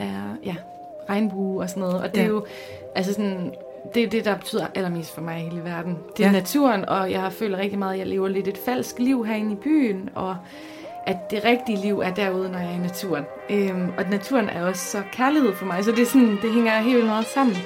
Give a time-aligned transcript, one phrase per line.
[0.00, 0.54] er ja,
[1.10, 2.02] regnbue og sådan noget.
[2.02, 2.24] Og det ja.
[2.24, 2.46] er jo
[2.94, 3.54] altså sådan,
[3.94, 5.98] det er det, der betyder allermest for mig i hele verden.
[6.16, 6.32] Det er ja.
[6.32, 9.56] naturen, og jeg føler rigtig meget, at jeg lever lidt et falsk liv herinde i
[9.56, 10.36] byen, og
[11.06, 13.24] at det rigtige liv er derude, når jeg er i naturen.
[13.50, 16.80] Øhm, og naturen er også så kærlighed for mig, så det, er sådan, det hænger
[16.80, 17.56] helt vildt meget sammen.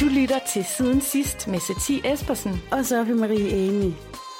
[0.00, 4.13] Du lytter til Siden Sidst med Satie Espersen og Sofie Marie Amy.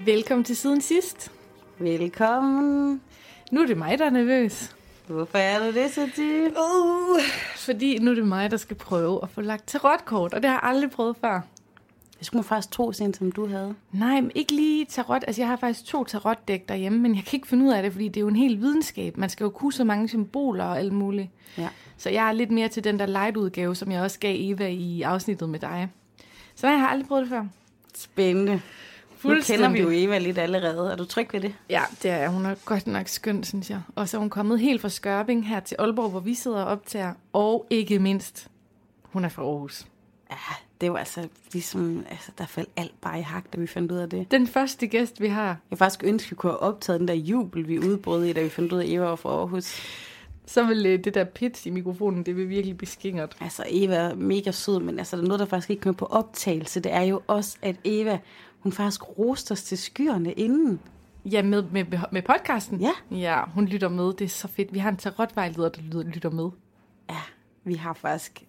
[0.00, 1.32] Velkommen til siden sidst.
[1.78, 3.00] Velkommen.
[3.52, 4.76] Nu er det mig, der er nervøs.
[5.06, 7.20] Hvorfor er du det, så uh,
[7.56, 10.56] Fordi nu er det mig, der skal prøve at få lagt tarotkort, og det har
[10.56, 11.40] jeg aldrig prøvet før.
[12.18, 13.74] Det skulle faktisk tro, sådan som du havde.
[13.92, 15.24] Nej, men ikke lige tarot.
[15.26, 17.92] Altså, jeg har faktisk to tarotdæk derhjemme, men jeg kan ikke finde ud af det,
[17.92, 19.16] fordi det er jo en hel videnskab.
[19.16, 21.28] Man skal jo kunne så mange symboler og alt muligt.
[21.58, 21.68] Ja.
[21.96, 25.02] Så jeg er lidt mere til den der light-udgave, som jeg også gav Eva i
[25.02, 25.88] afsnittet med dig.
[26.54, 27.44] Så nej, jeg har aldrig prøvet det før.
[27.94, 28.60] Spændende.
[29.24, 30.92] Nu kender vi jo Eva lidt allerede.
[30.92, 31.54] Er du tryg ved det?
[31.70, 33.80] Ja, det er Hun er godt nok skøn, synes jeg.
[33.94, 36.66] Og så er hun kommet helt fra Skørping her til Aalborg, hvor vi sidder og
[36.66, 37.12] optager.
[37.32, 38.48] Og ikke mindst,
[39.02, 39.86] hun er fra Aarhus.
[40.30, 40.36] Ja,
[40.80, 43.96] det var altså ligesom, altså der faldt alt bare i hak, da vi fandt ud
[43.96, 44.30] af det.
[44.30, 45.56] Den første gæst, vi har.
[45.70, 48.48] Jeg faktisk ønske, vi kunne have optaget den der jubel, vi udbrød i, da vi
[48.48, 49.82] fandt ud af, at Eva var fra Aarhus.
[50.46, 53.36] Så vil øh, det der pitch i mikrofonen, det vil virkelig blive skingert.
[53.40, 56.06] Altså, Eva er mega sød, men altså, der er noget, der faktisk ikke kommer på
[56.06, 56.80] optagelse.
[56.80, 58.18] Det er jo også, at Eva,
[58.60, 60.80] hun faktisk roste os til skyerne inden.
[61.24, 62.80] Ja, med, med, med podcasten?
[62.80, 63.16] Ja.
[63.16, 64.04] Ja, hun lytter med.
[64.04, 64.74] Det er så fedt.
[64.74, 66.50] Vi har en tarotvejleder, der lytter med.
[67.10, 67.20] Ja,
[67.64, 68.46] vi har faktisk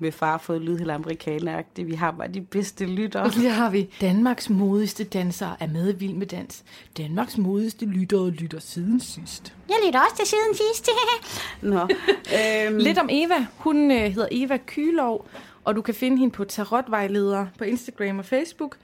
[0.00, 1.88] med far fået lyd helt amerikaneragtigt.
[1.88, 3.22] Vi har bare de bedste lyttere.
[3.26, 6.64] Og så har vi Danmarks modigste dansere er med vild med dans.
[6.96, 9.54] Danmarks modigste lyttere lytter siden sidst.
[9.68, 10.88] Jeg lytter også til siden sidst.
[11.72, 11.80] Nå.
[12.66, 12.78] øhm.
[12.78, 13.46] Lidt om Eva.
[13.56, 15.26] Hun øh, hedder Eva Kylov,
[15.64, 18.76] og du kan finde hende på Tarotvejleder på Instagram og Facebook.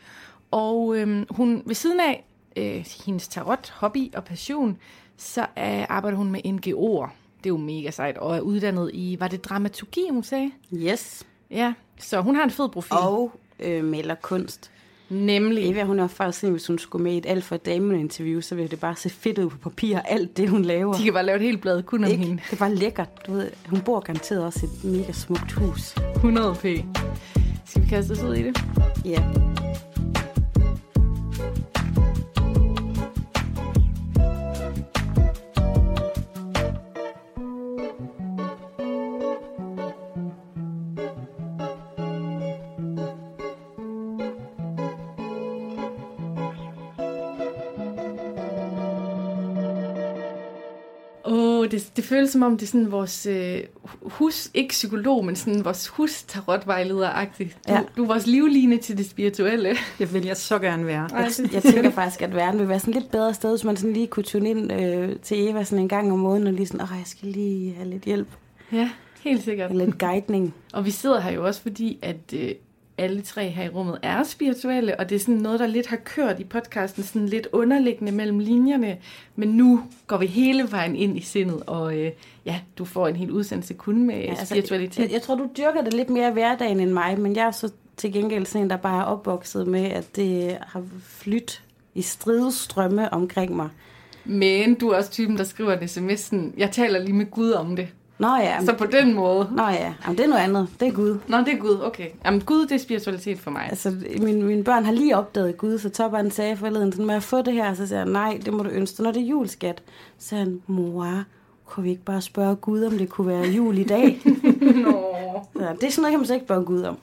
[0.54, 2.25] Og øhm, hun ved siden af
[2.56, 4.76] øh, hendes tarot, hobby og passion,
[5.16, 5.47] så øh,
[5.88, 7.09] arbejder hun med NGO'er.
[7.38, 10.50] Det er jo mega sejt, og er uddannet i, var det dramaturgi, hun sagde?
[10.75, 11.26] Yes.
[11.50, 12.97] Ja, så hun har en fed profil.
[13.00, 14.70] Og øh, maler kunst.
[15.09, 15.70] Nemlig.
[15.70, 18.41] Eva, hun er faktisk sådan, hvis hun skulle med i et alt for dame interview,
[18.41, 20.94] så ville det bare se fedt ud på papir, alt det, hun laver.
[20.94, 22.25] De kan bare lave et helt blad kun om Ikke?
[22.25, 22.42] hende.
[22.44, 23.26] Det er bare lækkert.
[23.26, 25.94] Du ved, hun bor garanteret også i et mega smukt hus.
[26.16, 26.65] 100 p.
[27.66, 28.65] Skal vi kaste os ud i det?
[29.04, 29.25] Ja.
[29.36, 30.44] det,
[31.37, 31.74] Thank you.
[51.97, 53.60] Det føles som om, det er sådan vores øh,
[54.03, 57.56] hus, ikke psykolog, men sådan vores hus tarotvejleder-agtigt.
[57.69, 57.82] Du, ja.
[57.97, 59.77] du er vores livline til det spirituelle.
[59.99, 61.09] Det vil jeg så gerne være.
[61.12, 63.77] Ej, jeg, jeg tænker faktisk, at verden vil være sådan lidt bedre sted, hvis man
[63.77, 66.66] sådan lige kunne tune ind øh, til Eva sådan en gang om måneden, og lige
[66.66, 68.28] sådan, åh, jeg skal lige have lidt hjælp.
[68.72, 68.91] Ja,
[69.21, 69.71] helt sikkert.
[69.71, 70.54] Og lidt guidning.
[70.72, 72.16] og vi sidder her jo også, fordi at...
[72.33, 72.50] Øh,
[72.99, 75.97] alle tre her i rummet er spirituelle, og det er sådan noget, der lidt har
[75.97, 78.97] kørt i podcasten, sådan lidt underliggende mellem linjerne,
[79.37, 82.10] men nu går vi hele vejen ind i sindet, og øh,
[82.44, 85.03] ja, du får en helt udsendelse kun med ja, altså, spiritualitet.
[85.03, 87.72] Jeg, jeg tror, du dyrker det lidt mere hverdagen end mig, men jeg er så
[87.97, 91.62] til gengæld sådan en, der bare er opvokset med, at det har flyttet
[91.94, 93.69] i stridestrømme omkring mig.
[94.25, 97.77] Men du er også typen, der skriver en sms, jeg taler lige med Gud om
[97.77, 97.89] det.
[98.19, 98.65] Nå ja.
[98.65, 99.49] Så på den måde.
[99.53, 100.69] Nå ja, Jamen, det er noget andet.
[100.81, 101.19] Det er Gud.
[101.28, 102.09] Nå, det er Gud, okay.
[102.25, 103.66] Jamen Gud, det er spiritualitet for mig.
[103.71, 107.22] Altså, min, mine børn har lige opdaget Gud, så Toppen sagde forleden, sådan, må jeg
[107.22, 107.75] få det her?
[107.75, 109.83] Så siger jeg, nej, det må du ønske Når det er juleskat,
[110.19, 111.25] så siger han, mor,
[111.65, 114.21] kunne vi ikke bare spørge Gud, om det kunne være jul i dag?
[114.84, 115.15] Nå.
[115.57, 116.99] Så, det er sådan noget, kan man så ikke spørge Gud om.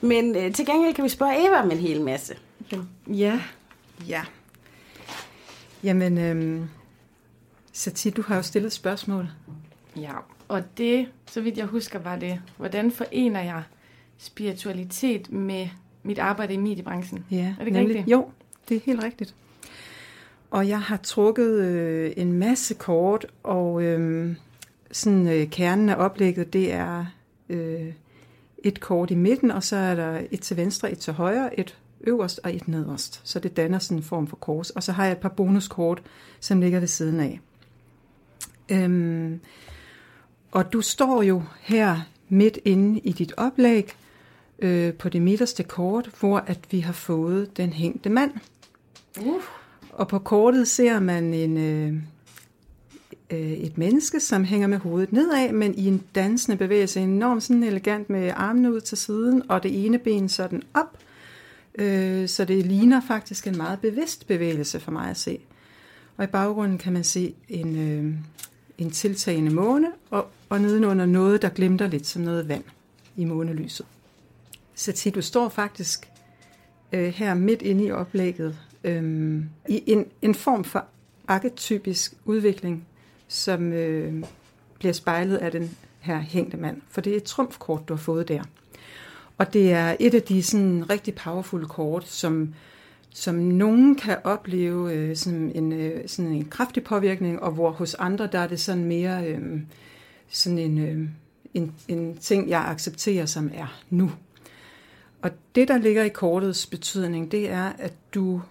[0.00, 2.34] Men øh, til gengæld kan vi spørge Eva om en hel masse.
[3.06, 3.40] Ja,
[4.08, 4.22] ja.
[5.84, 6.68] Jamen, øhm,
[7.72, 9.28] Satie, du har jo stillet spørgsmål.
[9.96, 10.12] Ja,
[10.48, 13.62] og det, så vidt jeg husker, var det, hvordan forener jeg
[14.18, 15.68] spiritualitet med
[16.02, 17.24] mit arbejde i mediebranchen?
[17.30, 18.12] Ja, er det nemlig, rigtigt?
[18.12, 18.30] Jo,
[18.68, 19.34] det er helt rigtigt.
[20.50, 24.36] og jeg har trukket øh, en masse kort, og øh,
[24.92, 27.06] sådan øh, kernen af oplægget, det er
[27.48, 27.92] øh,
[28.64, 31.78] et kort i midten, og så er der et til venstre, et til højre, et
[32.00, 33.20] øverst og et nederst.
[33.24, 34.70] Så det danner sådan en form for kors.
[34.70, 36.02] Og så har jeg et par bonuskort,
[36.40, 37.40] som ligger ved siden af.
[38.68, 39.40] Øhm,
[40.50, 43.92] og du står jo her midt inde i dit oplæg
[44.58, 48.30] øh, på det midterste kort, hvor at vi har fået den hængte mand.
[49.20, 49.42] Uh.
[49.92, 51.94] Og på kortet ser man en, øh,
[53.30, 57.62] øh, et menneske, som hænger med hovedet nedad, men i en dansende bevægelse, enormt sådan
[57.62, 60.98] elegant med armene ud til siden, og det ene ben sådan op,
[61.74, 65.38] øh, så det ligner faktisk en meget bevidst bevægelse for mig at se.
[66.16, 68.14] Og i baggrunden kan man se en, øh,
[68.78, 72.64] en tiltagende måne, og, og nedenunder noget, der glimter lidt som noget vand
[73.16, 73.86] i månelyset.
[74.74, 76.08] Så til du står faktisk
[76.92, 80.84] øh, her midt inde i oplægget øh, i en, en form for
[81.28, 82.86] arketypisk udvikling,
[83.28, 84.24] som øh,
[84.78, 86.82] bliver spejlet af den her hængte mand.
[86.90, 88.42] For det er et trumfkort, du har fået der.
[89.38, 92.54] Og det er et af de sådan rigtig powerful kort, som,
[93.18, 97.94] som nogen kan opleve øh, som en, øh, sådan en kraftig påvirkning, og hvor hos
[97.94, 99.60] andre der er det sådan mere øh,
[100.28, 101.08] sådan en, øh,
[101.54, 104.10] en, en ting, jeg accepterer, som er nu.
[105.22, 108.42] Og det, der ligger i kortets betydning, det er, at du,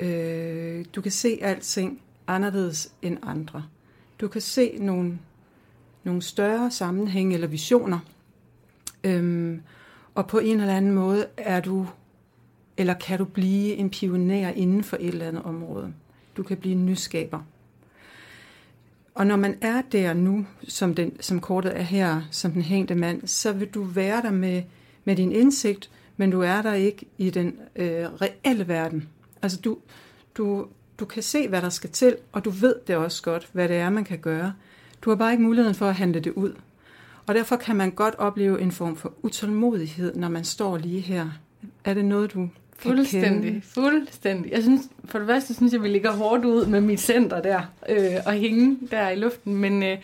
[0.00, 3.64] øh, du kan se alting anderledes end andre.
[4.20, 5.18] Du kan se nogle,
[6.04, 7.98] nogle større sammenhæng eller visioner.
[9.04, 9.62] Øhm,
[10.14, 11.86] og på en eller anden måde er du,
[12.76, 15.92] eller kan du blive en pioner inden for et eller andet område.
[16.36, 17.40] Du kan blive en nyskaber.
[19.14, 22.94] Og når man er der nu, som, den, som kortet er her, som den hængte
[22.94, 24.62] mand, så vil du være der med,
[25.04, 29.08] med din indsigt, men du er der ikke i den øh, reelle verden.
[29.42, 29.78] Altså du,
[30.34, 30.66] du,
[30.98, 33.76] du kan se, hvad der skal til, og du ved det også godt, hvad det
[33.76, 34.54] er, man kan gøre.
[35.02, 36.52] Du har bare ikke muligheden for at handle det ud.
[37.26, 41.30] Og derfor kan man godt opleve en form for utålmodighed, når man står lige her.
[41.84, 42.48] Er det noget, du
[42.78, 44.52] Fuldstændig, fuldstændig.
[44.52, 47.60] Jeg synes, for det første synes jeg, vi ligger hårdt ud med mit center der,
[47.88, 49.98] øh, og hænge der i luften, men øh,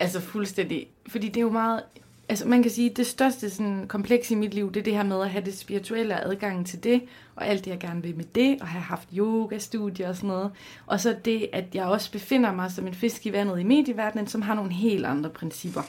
[0.00, 1.82] altså fuldstændig, fordi det er jo meget,
[2.28, 5.02] altså man kan sige, det største sådan, kompleks i mit liv, det er det her
[5.02, 7.02] med at have det spirituelle adgang til det,
[7.36, 10.50] og alt det, jeg gerne vil med det, og have haft yoga-studier og sådan noget.
[10.86, 14.26] Og så det, at jeg også befinder mig som en fisk i vandet i medieverdenen,
[14.26, 15.82] som har nogle helt andre principper.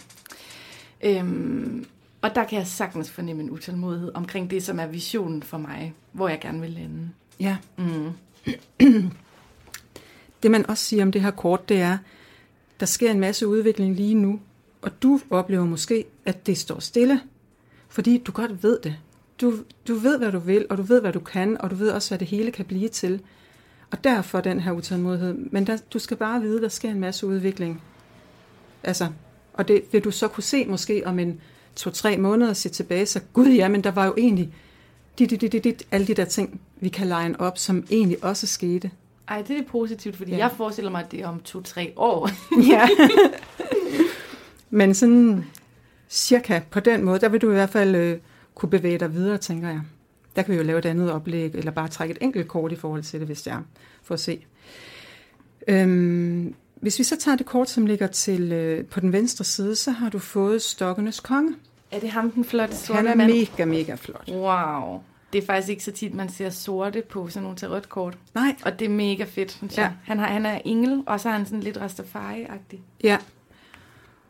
[1.04, 1.86] Øhm,
[2.26, 5.94] og der kan jeg sagtens fornemme en utålmodighed omkring det, som er visionen for mig,
[6.12, 7.10] hvor jeg gerne vil lande.
[7.40, 7.58] Ja.
[7.78, 8.12] Mm.
[10.44, 11.98] Det man også siger om det her kort, det er,
[12.80, 14.40] der sker en masse udvikling lige nu,
[14.82, 17.22] og du oplever måske, at det står stille,
[17.90, 18.96] fordi du godt ved det.
[19.42, 19.54] Du,
[19.88, 22.10] du ved, hvad du vil, og du ved, hvad du kan, og du ved også,
[22.10, 23.22] hvad det hele kan blive til.
[23.92, 25.34] Og derfor den her utålmodighed.
[25.34, 27.84] Men der, du skal bare vide, der sker en masse udvikling.
[28.84, 29.08] Altså,
[29.54, 31.42] og det vil du så kunne se måske om en
[31.76, 34.54] to-tre måneder og se tilbage, så gud ja, men der var jo egentlig
[35.20, 38.48] dit, dit, dit, dit, alle de der ting, vi kan line op, som egentlig også
[38.48, 38.92] skete.
[39.28, 40.38] Ej, det er positivt, fordi ja.
[40.38, 42.30] jeg forestiller mig, at det er om to-tre år.
[42.72, 42.90] Ja.
[44.70, 45.46] men sådan
[46.10, 48.18] cirka på den måde, der vil du i hvert fald øh,
[48.56, 49.82] kunne bevæge dig videre, tænker jeg.
[50.36, 52.76] Der kan vi jo lave et andet oplæg, eller bare trække et enkelt kort i
[52.76, 53.62] forhold til det, hvis det er,
[54.04, 54.46] for at se.
[55.68, 59.76] Øhm, hvis vi så tager det kort, som ligger til øh, på den venstre side,
[59.76, 61.56] så har du fået stokkenes konge.
[61.92, 63.32] er det ham, den flotte sorte Han er mand?
[63.32, 64.30] mega, mega flot.
[64.32, 65.02] Wow.
[65.34, 68.18] Det er faktisk ikke så tit, man ser sorte på sådan nogle tarotkort.
[68.36, 69.84] Nej, Og det er mega fedt, synes jeg.
[69.84, 69.92] Ja.
[70.04, 72.80] Han, har, han er engel, og så er han sådan lidt Rastafari-agtig.
[73.04, 73.18] ja.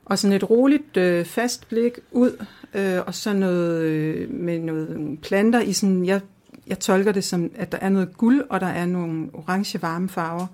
[0.05, 5.17] Og sådan et roligt, øh, fast blik ud, øh, og så noget øh, med noget
[5.21, 6.21] planter i sådan, jeg,
[6.67, 10.09] jeg tolker det som, at der er noget guld, og der er nogle orange varme
[10.09, 10.47] farver.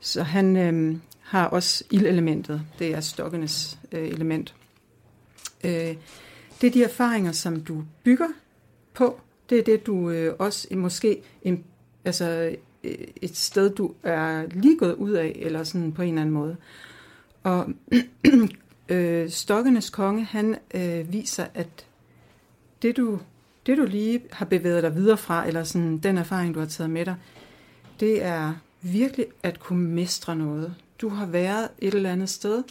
[0.00, 0.96] Så han øh,
[1.28, 2.62] har også ildelementet.
[2.78, 4.54] Det er stokkenes øh, element.
[5.64, 5.96] Øh,
[6.60, 8.28] det er de erfaringer, som du bygger
[8.94, 9.20] på.
[9.50, 11.64] Det er det, du øh, også måske en,
[12.04, 16.20] altså, øh, et sted, du er lige gået ud af, eller sådan på en eller
[16.20, 16.56] anden måde.
[17.42, 17.68] Og
[18.88, 21.86] øh, stokkenes konge, han øh, viser, at
[22.82, 23.18] det du,
[23.66, 26.90] det du lige har bevæget dig videre fra, eller sådan den erfaring, du har taget
[26.90, 27.16] med dig,
[28.00, 30.74] det er virkelig at kunne mestre noget.
[31.00, 32.64] Du har været et eller andet sted,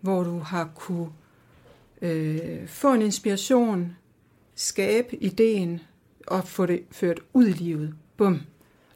[0.00, 1.08] hvor du har kunne
[2.02, 3.96] øh, få en inspiration,
[4.54, 5.80] skabe ideen
[6.26, 7.94] og få det ført ud i livet.
[8.16, 8.40] Bum.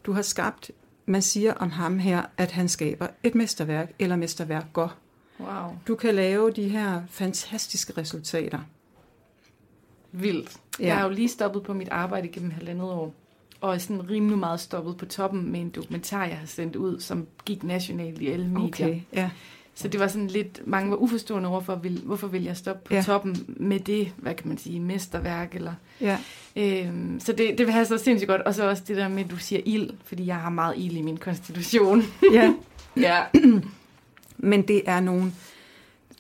[0.04, 0.70] Du har skabt,
[1.06, 4.98] man siger om ham her, at han skaber et mesterværk eller mesterværker.
[5.40, 5.78] Wow.
[5.88, 8.60] Du kan lave de her fantastiske resultater.
[10.12, 10.56] Vildt.
[10.80, 10.86] Ja.
[10.86, 13.14] Jeg har jo lige stoppet på mit arbejde gennem halvandet år.
[13.64, 17.26] Og sådan rimelig meget stoppet på toppen med en dokumentar, jeg har sendt ud, som
[17.44, 18.68] gik nationalt i alle medier.
[18.86, 19.30] Okay, ja.
[19.74, 22.94] Så det var sådan lidt, mange var uforstående over for, hvorfor vil jeg stoppe på
[22.94, 23.02] Ja.
[23.02, 25.72] toppen med det, hvad kan man sige, mesterværk, eller...
[26.00, 26.18] ja.
[26.56, 28.40] Øhm, så det, det så sindssygt godt.
[28.42, 30.96] Og så også det der med, at du siger ild, fordi jeg har meget ild
[30.96, 32.02] i min konstitution.
[32.32, 32.54] ja.
[32.96, 33.22] ja.
[34.38, 35.32] Men det er nogle...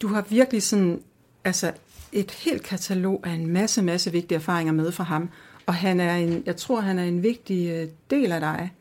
[0.02, 1.00] Du har virkelig sådan...
[1.44, 1.72] Altså,
[2.12, 5.28] et helt katalog af en masse, masse vigtige erfaringer med fra ham.
[5.66, 8.72] Og han er en, jeg tror, han er en vigtig øh, del af dig.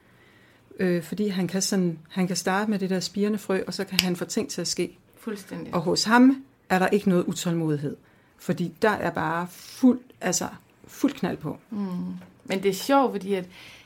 [0.79, 3.83] Øh, fordi han kan, sådan, han kan starte med det der spirende frø, og så
[3.83, 4.97] kan han få ting til at ske.
[5.19, 5.73] Fuldstændig.
[5.73, 7.95] Og hos ham er der ikke noget utålmodighed.
[8.37, 10.47] Fordi der er bare fuld, altså,
[10.87, 11.57] fuld knald på.
[11.69, 11.77] Mm.
[12.43, 13.45] Men det er sjovt, fordi at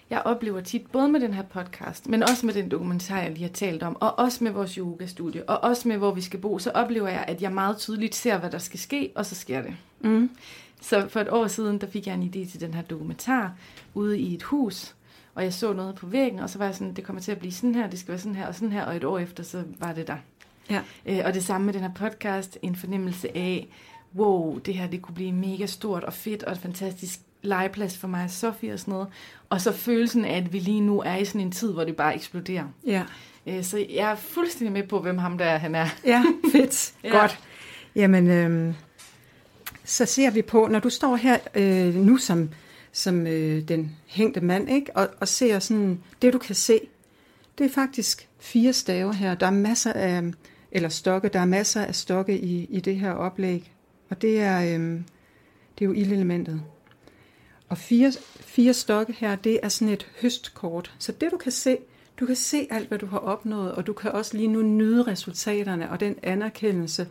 [0.09, 3.41] jeg oplever tit, både med den her podcast, men også med den dokumentar, jeg lige
[3.41, 6.59] har talt om, og også med vores yogastudie, og også med, hvor vi skal bo,
[6.59, 9.61] så oplever jeg, at jeg meget tydeligt ser, hvad der skal ske, og så sker
[9.61, 9.75] det.
[10.01, 10.29] Mm.
[10.81, 13.53] Så for et år siden, der fik jeg en idé til den her dokumentar
[13.93, 14.95] ude i et hus,
[15.35, 17.37] og jeg så noget på væggen, og så var jeg sådan, det kommer til at
[17.37, 19.43] blive sådan her, det skal være sådan her og sådan her, og et år efter,
[19.43, 20.17] så var det der.
[20.69, 20.81] Ja.
[21.05, 23.67] Øh, og det samme med den her podcast, en fornemmelse af,
[24.15, 28.07] wow, det her det kunne blive mega stort og fedt og et fantastisk legeplads for
[28.07, 29.07] mig og Sofie og sådan noget.
[29.49, 31.95] Og så følelsen af, at vi lige nu er i sådan en tid, hvor det
[31.95, 32.65] bare eksploderer.
[32.85, 33.03] Ja.
[33.47, 35.87] Øh, så jeg er fuldstændig med på, hvem ham der er, han er.
[36.05, 36.93] Ja, fedt.
[37.03, 37.09] Ja.
[37.09, 37.39] Godt.
[37.95, 38.75] Jamen, øhm,
[39.87, 42.49] så ser vi på, når du står her øh, nu som,
[42.91, 44.91] som øh, den hængte mand, ikke?
[44.95, 46.79] Og, og ser sådan, det du kan se,
[47.57, 49.35] det er faktisk fire staver her.
[49.35, 50.23] Der er masser af,
[50.71, 53.71] eller stokke, der er masser af stokke i, i det her oplæg.
[54.09, 55.01] Og det er, øh,
[55.79, 56.61] det er jo ildelementet.
[57.69, 60.95] Og fire, fire stokke her, det er sådan et høstkort.
[60.99, 61.77] Så det du kan se,
[62.19, 65.03] du kan se alt, hvad du har opnået, og du kan også lige nu nyde
[65.03, 67.07] resultaterne og den anerkendelse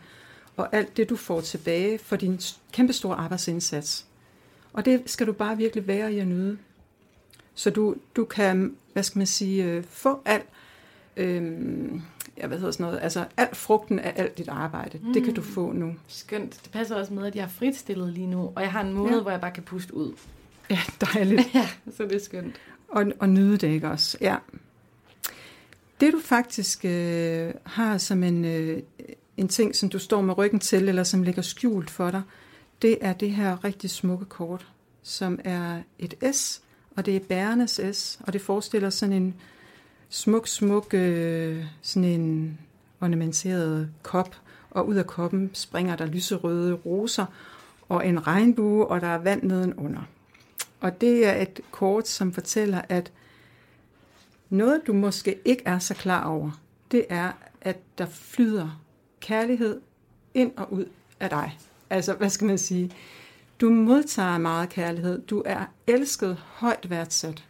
[0.57, 2.39] og alt det, du får tilbage for din
[2.71, 4.05] kæmpestore arbejdsindsats.
[4.73, 6.57] Og det skal du bare virkelig være i at nyde.
[7.55, 10.45] Så du, du kan, hvad skal man sige, øh, få alt,
[11.17, 11.41] øh,
[12.37, 15.13] jeg ved sådan noget, altså alt frugten af alt dit arbejde, mm.
[15.13, 15.95] det kan du få nu.
[16.07, 16.59] Skønt.
[16.63, 19.15] Det passer også med, at jeg er fritstillet lige nu, og jeg har en måned,
[19.15, 19.21] ja.
[19.21, 20.13] hvor jeg bare kan puste ud.
[20.69, 21.49] Ja, dejligt.
[21.55, 22.55] Ja, så det er skønt.
[22.87, 24.17] og, og nyde det, ikke også?
[24.21, 24.35] Ja.
[25.99, 28.81] Det du faktisk øh, har som en, øh,
[29.37, 32.21] en ting, som du står med ryggen til, eller som ligger skjult for dig,
[32.81, 34.67] det er det her rigtig smukke kort,
[35.03, 36.61] som er et S,
[36.95, 39.35] og det er bærenes S, og det forestiller sådan en
[40.09, 42.57] smuk, smuk, øh, sådan en
[43.01, 44.35] ornamenteret kop,
[44.71, 47.25] og ud af koppen springer der lyserøde roser,
[47.89, 50.01] og en regnbue, og der er vand nedenunder.
[50.79, 53.11] Og det er et kort, som fortæller, at
[54.49, 56.51] noget, du måske ikke er så klar over,
[56.91, 58.81] det er, at der flyder
[59.19, 59.81] kærlighed
[60.33, 60.85] ind og ud
[61.19, 61.57] af dig.
[61.89, 62.91] Altså, hvad skal man sige?
[63.61, 65.21] Du modtager meget kærlighed.
[65.21, 67.45] Du er elsket, højt værdsat.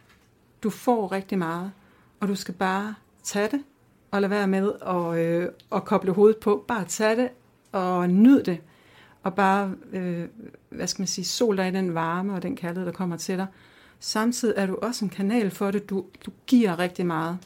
[0.62, 1.72] Du får rigtig meget,
[2.20, 3.62] og du skal bare tage det
[4.10, 6.64] og lade være med at, øh, at koble hovedet på.
[6.68, 7.28] Bare tage det
[7.72, 8.60] og nyd det.
[9.22, 10.28] Og bare, øh,
[10.68, 13.38] hvad skal man sige, sol dig i den varme og den kærlighed, der kommer til
[13.38, 13.46] dig.
[14.00, 15.90] Samtidig er du også en kanal for det.
[15.90, 17.38] Du, du giver rigtig meget.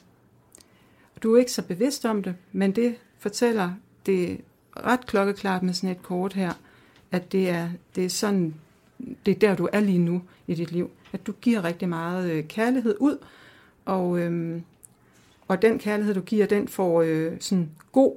[1.22, 3.72] Du er ikke så bevidst om det, men det fortæller
[4.06, 4.40] det
[4.76, 6.52] ret klokkeklart med sådan et kort her,
[7.10, 8.54] at det er, det er sådan,
[9.26, 10.90] det er der, du er lige nu i dit liv.
[11.12, 13.18] At du giver rigtig meget øh, kærlighed ud,
[13.84, 14.62] og, øhm,
[15.48, 18.16] og den kærlighed, du giver, den får øh, sådan god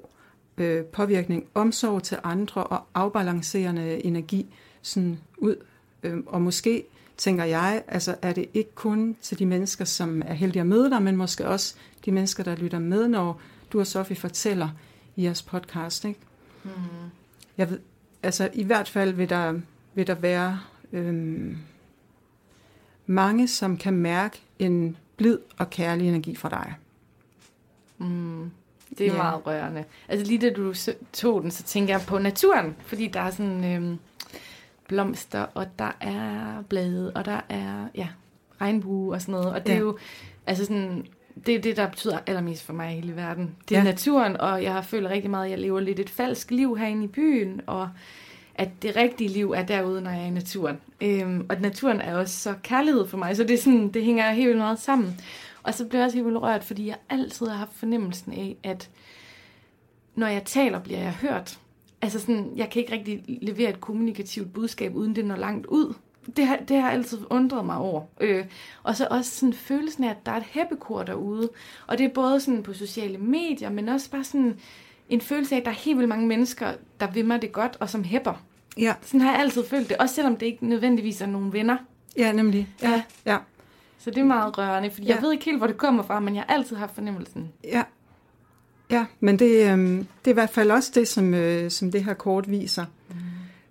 [0.58, 4.46] øh, påvirkning, omsorg til andre og afbalancerende energi
[4.82, 5.56] sådan ud.
[6.04, 6.84] Øh, og måske
[7.18, 10.89] tænker jeg, altså er det ikke kun til de mennesker, som er heldige at møde
[10.89, 11.75] dig, men måske også
[12.06, 13.42] de mennesker, der lytter med, når
[13.74, 14.70] du og Sofie fortæller
[15.15, 16.05] i jeres podcast.
[16.05, 16.19] Ikke?
[16.63, 16.72] Mm.
[17.57, 17.79] Jeg ved,
[18.24, 19.60] altså i hvert fald vil der,
[19.93, 20.60] vil der være
[20.91, 21.57] øhm,
[23.05, 26.74] mange, som kan mærke en blid og kærlig energi fra dig.
[27.98, 28.51] Mm.
[28.98, 29.17] Det er Ja.
[29.17, 29.84] meget rørende.
[30.07, 30.74] Altså lige da du
[31.13, 34.00] tog den, så tænker jeg på naturen, fordi der er sådan øhm,
[34.88, 38.07] blomster, og der er blade, og der er ja,
[38.62, 39.51] regnbue og sådan noget.
[39.51, 39.75] Og det Ja.
[39.75, 39.98] er jo
[40.48, 41.05] altså sådan,
[41.46, 43.56] det er det, der betyder allermest for mig i hele verden.
[43.70, 43.84] Det er Ja.
[43.84, 47.08] naturen, og jeg føler rigtig meget, at jeg lever lidt et falsk liv herinde i
[47.08, 47.89] byen, og
[48.56, 50.77] at det rigtige liv er derude, når jeg er i naturen.
[51.01, 54.32] Øhm, og naturen er også så kærlighed for mig, så det, er sådan, det hænger
[54.32, 55.22] helt vildt meget sammen.
[55.63, 58.56] Og så bliver jeg også helt vildt rørt, fordi jeg altid har haft fornemmelsen af,
[58.63, 58.89] at
[60.15, 61.60] når jeg taler, bliver jeg hørt.
[62.01, 65.94] Altså sådan, jeg kan ikke rigtig levere et kommunikativt budskab, uden det når langt ud.
[66.36, 68.01] Det har, det har altid undret mig over.
[68.22, 68.46] Øh,
[68.84, 71.50] og så også sådan følelsen af, at der er et heppekor derude.
[71.88, 74.60] Og det er både sådan på sociale medier, men også bare sådan
[75.10, 77.77] en følelse af, at der er helt vildt mange mennesker, der vil mig det godt,
[77.79, 78.44] og som hæpper.
[78.77, 81.77] Ja, Sådan har jeg altid følt det, også selvom det ikke nødvendigvis er nogen venner.
[82.17, 82.70] ja nemlig.
[82.82, 83.03] Ja.
[83.25, 83.38] Ja.
[83.98, 85.13] Så det er meget rørende, fordi ja.
[85.13, 87.51] jeg ved ikke helt, hvor det kommer fra, men jeg har altid haft fornemmelsen.
[87.63, 87.84] Ja,
[88.91, 92.03] ja men det, øh, det er i hvert fald også det, som, øh, som det
[92.03, 92.86] her kort viser.
[93.10, 93.15] Mm.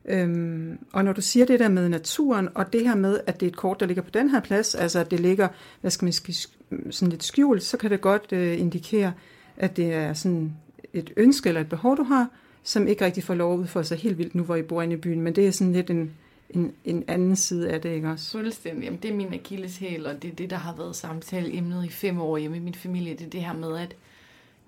[0.09, 3.47] Øhm, og når du siger det der med naturen, og det her med, at det
[3.47, 5.49] er et kort, der ligger på den her plads, altså at det ligger,
[5.81, 6.49] hvad skal man sige,
[6.91, 9.13] sådan lidt skjult, så kan det godt øh, indikere,
[9.57, 10.53] at det er sådan
[10.93, 12.29] et ønske eller et behov, du har,
[12.63, 14.95] som ikke rigtig får lov at udføre sig helt vildt nu, hvor I bor inde
[14.95, 15.21] i byen.
[15.21, 16.11] Men det er sådan lidt en,
[16.51, 18.31] en, en anden side af det, ikke også?
[18.31, 18.85] Fuldstændig.
[18.85, 22.21] Jamen, det er min akilleshæl, og det er det, der har været samtaleemnet i fem
[22.21, 23.13] år hjemme i min familie.
[23.13, 23.97] Det er det her med, at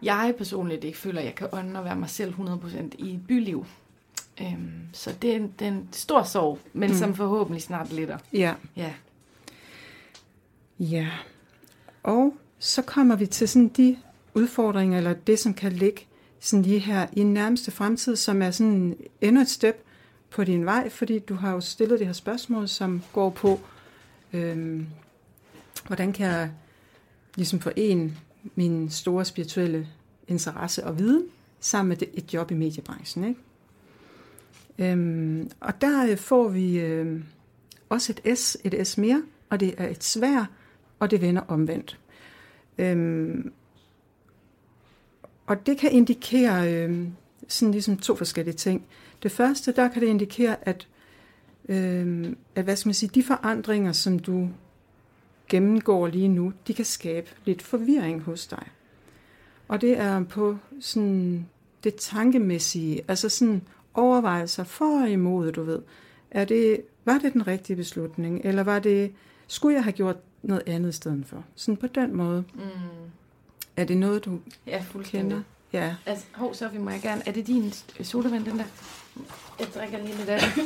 [0.02, 3.66] jeg personligt ikke føler, at jeg kan ånde og være mig selv 100% i byliv.
[4.40, 6.96] Øhm, så det er en, det er en stor sorg, men mm.
[6.96, 8.18] som forhåbentlig snart letter.
[8.32, 8.54] Ja.
[8.76, 8.92] Ja.
[10.78, 11.08] Ja.
[12.02, 13.96] Og så kommer vi til sådan de
[14.34, 16.06] udfordringer, eller det, som kan ligge
[16.40, 19.84] sådan lige her i nærmeste fremtid, som er sådan endnu et step
[20.30, 23.60] på din vej, fordi du har jo stillet det her spørgsmål, som går på,
[24.32, 24.86] øhm,
[25.86, 26.50] hvordan kan jeg
[27.34, 28.16] ligesom forene
[28.54, 29.88] min store spirituelle
[30.28, 31.24] interesse og viden
[31.60, 33.24] sammen med et job i mediebranchen.
[33.24, 33.40] Ikke?
[34.78, 37.20] Øhm, og der øh, får vi øh,
[37.88, 40.50] også et S, et S mere, og det er et svær,
[40.98, 41.98] og det vender omvendt.
[42.78, 43.52] Øhm,
[45.46, 47.08] og det kan indikere øh,
[47.48, 48.86] sådan ligesom to forskellige ting.
[49.22, 50.88] Det første, der kan det indikere, at,
[51.68, 54.48] øh, at hvad skal man sige, de forandringer, som du
[55.48, 58.66] gennemgår lige nu, de kan skabe lidt forvirring hos dig.
[59.68, 61.46] Og det er på sådan
[61.84, 63.62] det tankemæssige, altså sådan
[63.98, 65.82] overvejelser for og imod, du ved.
[66.30, 69.12] Er det, var det den rigtige beslutning, eller var det,
[69.46, 71.44] skulle jeg have gjort noget andet i stedet for?
[71.54, 72.44] Sådan på den måde.
[72.54, 72.60] Mm.
[73.76, 75.42] Er det noget, du ja, kender?
[75.72, 75.94] Ja.
[76.06, 77.22] Altså, hov, Sofie, må jeg gerne...
[77.26, 77.72] Er det din
[78.02, 78.64] sodavand, den der?
[79.58, 80.64] Jeg drikker lige lidt af den.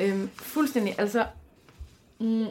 [0.06, 0.94] øhm, fuldstændig.
[0.98, 1.26] Altså,
[2.20, 2.46] mm,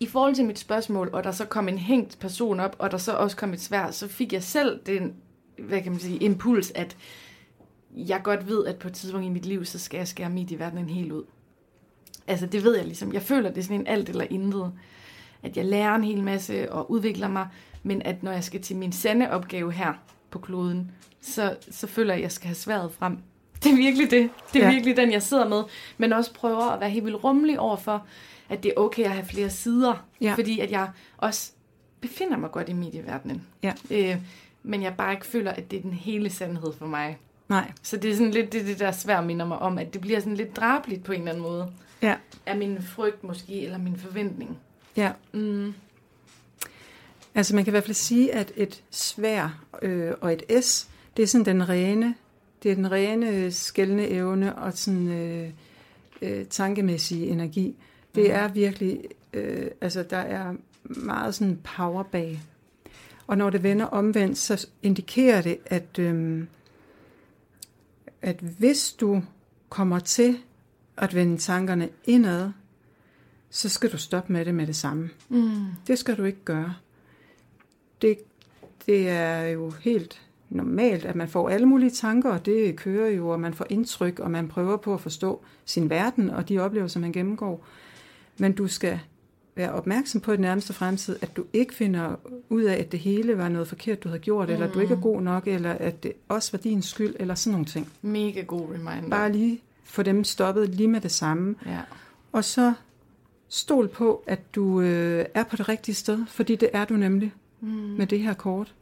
[0.00, 2.98] i forhold til mit spørgsmål, og der så kom en hængt person op, og der
[2.98, 5.14] så også kom et svær, så fik jeg selv den,
[5.58, 6.96] hvad kan man sige, impuls, at
[7.96, 10.50] jeg godt ved, at på et tidspunkt i mit liv, så skal jeg skære mit
[10.50, 11.24] i verden helt ud.
[12.26, 13.12] Altså, det ved jeg ligesom.
[13.12, 14.72] Jeg føler, det er sådan en alt eller intet.
[15.42, 17.48] At jeg lærer en hel masse og udvikler mig,
[17.82, 19.92] men at når jeg skal til min sande opgave her
[20.30, 23.18] på kloden, så, så føler jeg, at jeg skal have sværet frem.
[23.62, 24.30] Det er virkelig det.
[24.52, 24.72] Det er ja.
[24.72, 25.62] virkelig den, jeg sidder med.
[25.98, 28.06] Men også prøver at være helt vildt rummelig overfor,
[28.48, 30.04] at det er okay at have flere sider.
[30.20, 30.34] Ja.
[30.34, 31.52] Fordi at jeg også
[32.00, 33.42] befinder mig godt i medieverdenen.
[33.62, 33.72] Ja.
[33.90, 34.16] Øh,
[34.62, 37.18] men jeg bare ikke føler, at det er den hele sandhed for mig.
[37.48, 37.72] Nej.
[37.82, 40.20] Så det er sådan lidt det, det der svært minder mig om, at det bliver
[40.20, 41.72] sådan lidt drabligt på en eller anden måde.
[42.02, 42.14] Ja.
[42.46, 44.58] Er min frygt måske, eller min forventning.
[44.96, 45.12] Ja.
[45.32, 45.74] Mm.
[47.34, 51.22] Altså man kan i hvert fald sige, at et svær øh, og et S, det
[51.22, 52.14] er sådan den rene,
[52.62, 55.50] det er den rene skældende evne og sådan øh,
[56.22, 57.76] øh, tankemæssige energi.
[58.14, 58.30] Det mm.
[58.32, 59.00] er virkelig,
[59.32, 62.40] øh, altså der er meget sådan power bag.
[63.26, 66.44] Og når det vender omvendt, så indikerer det, at, øh,
[68.22, 69.22] at hvis du
[69.68, 70.38] kommer til
[70.96, 72.50] at vende tankerne indad,
[73.50, 75.10] så skal du stoppe med det med det samme.
[75.28, 75.66] Mm.
[75.86, 76.74] Det skal du ikke gøre.
[78.02, 78.18] Det,
[78.86, 83.28] det er jo helt normalt, at man får alle mulige tanker, og det kører jo,
[83.28, 87.00] og man får indtryk, og man prøver på at forstå sin verden og de oplevelser,
[87.00, 87.66] man gennemgår.
[88.38, 89.00] Men du skal
[89.58, 92.14] være opmærksom på i den nærmeste fremtid, at du ikke finder
[92.48, 94.52] ud af, at det hele var noget forkert, du havde gjort, mm.
[94.52, 95.02] eller at du ikke er mm.
[95.02, 97.92] god nok, eller at det også var din skyld, eller sådan nogle ting.
[98.02, 99.08] Mega god reminder.
[99.10, 101.54] Bare lige få dem stoppet lige med det samme.
[101.66, 101.80] Ja.
[102.32, 102.72] Og så
[103.48, 107.32] stol på, at du øh, er på det rigtige sted, fordi det er du nemlig
[107.60, 107.68] mm.
[107.68, 108.74] med det her kort,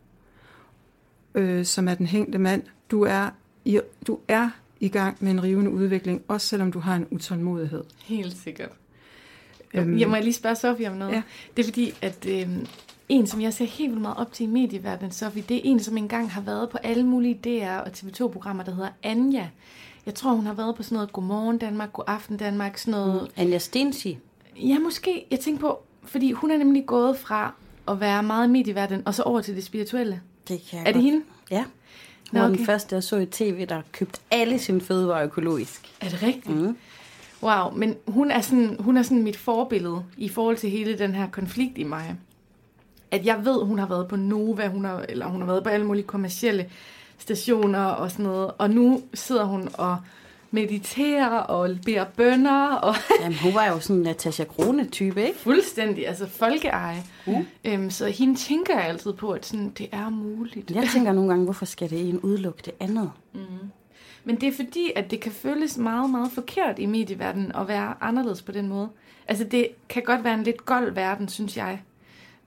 [1.35, 2.63] øh, som er den hængte mand.
[2.91, 3.31] Du er,
[3.65, 7.85] i, du er i gang med en rivende udvikling, også selvom du har en utålmodighed.
[8.05, 8.71] Helt sikkert.
[9.75, 11.13] Øhm, jeg må lige spørge Sofie om noget.
[11.13, 11.23] Ja.
[11.57, 12.49] Det er fordi, at øh,
[13.09, 15.81] en, som jeg ser helt vildt meget op til i medieverdenen, Sofie, det er en,
[15.81, 19.49] som engang har været på alle mulige DR og TV2-programmer, der hedder Anja.
[20.07, 23.23] Jeg tror, hun har været på sådan noget Godmorgen Danmark, God Aften Danmark, sådan noget...
[23.23, 24.19] Mm, Anja Stensi.
[24.57, 25.27] Ja, måske.
[25.31, 27.55] Jeg tænker på, fordi hun er nemlig gået fra
[27.89, 30.21] at være meget i medieverdenen, og så over til det spirituelle.
[30.49, 31.05] Det kan jeg Er det godt.
[31.05, 31.23] hende?
[31.51, 31.65] Ja.
[32.31, 32.57] Hun var okay.
[32.59, 35.93] den første, jeg så i tv, der købt alle sine fødevarer økologisk.
[36.01, 36.57] Er det rigtigt?
[36.61, 36.77] Mm.
[37.47, 41.15] Wow, men hun er, sådan, hun er sådan mit forbillede i forhold til hele den
[41.15, 42.17] her konflikt i mig.
[43.11, 45.69] At jeg ved, hun har været på Nova, hun har, eller hun har været på
[45.69, 46.71] alle mulige kommercielle
[47.19, 48.51] stationer og sådan noget.
[48.59, 49.97] Og nu sidder hun og
[50.51, 52.75] mediterer og beder bønder.
[52.75, 55.39] Og Jamen, hun var jo sådan en Natasha Krone-type, ikke?
[55.39, 57.03] Fuldstændig, altså folkeeje.
[57.27, 57.43] Uh.
[57.65, 60.71] Øhm, så hende tænker jeg altid på, at sådan, det er muligt.
[60.71, 63.11] Jeg tænker nogle gange, hvorfor skal det en udelukke det andet?
[63.35, 63.41] Mm.
[64.27, 67.95] Men det er fordi, at det kan føles meget, meget forkert i medieverdenen at være
[68.01, 68.89] anderledes på den måde.
[69.29, 71.83] Altså det kan godt være en lidt gold verden, synes jeg.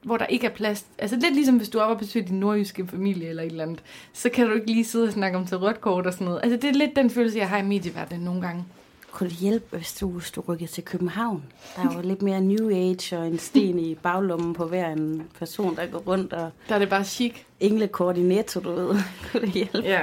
[0.03, 0.85] hvor der ikke er plads.
[0.97, 3.63] Altså lidt ligesom hvis du er oppe og besøger din nordjyske familie eller et eller
[3.63, 6.25] andet, så kan du ikke lige sidde og snakke om til rødt kort og sådan
[6.25, 6.39] noget.
[6.43, 8.65] Altså det er lidt den følelse, jeg har i medieverdenen nogle gange.
[9.11, 11.43] Kunne det hjælpe, hvis du, hvis du rykkede til København?
[11.75, 15.23] Der er jo lidt mere New Age og en sten i baglommen på hver en
[15.39, 17.33] person, der går rundt og Der er det bare chic.
[17.59, 18.95] englekort i netto, du ved.
[19.31, 19.77] Kunne det hjælpe?
[19.83, 20.01] Ja,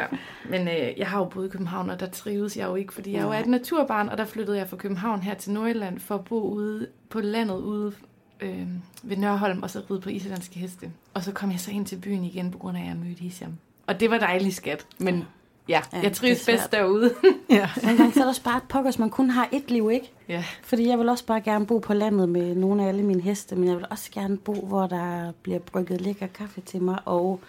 [0.50, 3.12] men øh, jeg har jo boet i København, og der trives jeg jo ikke, fordi
[3.12, 6.14] jeg jo er et naturbarn, og der flyttede jeg fra København her til Nordjylland for
[6.14, 7.92] at bo ude på landet ude
[8.40, 8.66] øh,
[9.02, 10.90] ved Nørholm, og så ride på islandske heste.
[11.14, 13.20] Og så kom jeg så ind til byen igen, på grund af, at jeg mødte
[13.22, 13.52] Hisham.
[13.86, 15.24] Og det var dejligt skat, men
[15.68, 17.14] ja, Ja, jeg trives det er bedst derude.
[17.50, 17.70] Ja.
[17.82, 20.12] Nogle gange så er der også bare et pokkers, man kun har et liv, ikke?
[20.28, 20.44] ja.
[20.62, 23.56] Fordi jeg vil også bare gerne bo på landet med nogle af alle mine heste,
[23.56, 27.40] men jeg vil også gerne bo, hvor der bliver brygget lækker kaffe til mig, og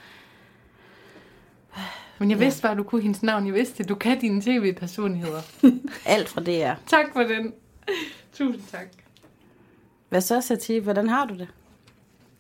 [2.20, 2.44] Men jeg Ja.
[2.44, 3.46] vidste bare, at du kunne hendes navn.
[3.46, 5.42] Jeg vidste, at du kan dine tv-personligheder.
[6.06, 6.76] alt fra det er.
[6.88, 7.54] tak for den.
[8.34, 8.88] Tusind tak.
[10.10, 10.78] Hvad så, Sati?
[10.78, 11.48] Hvordan har du det?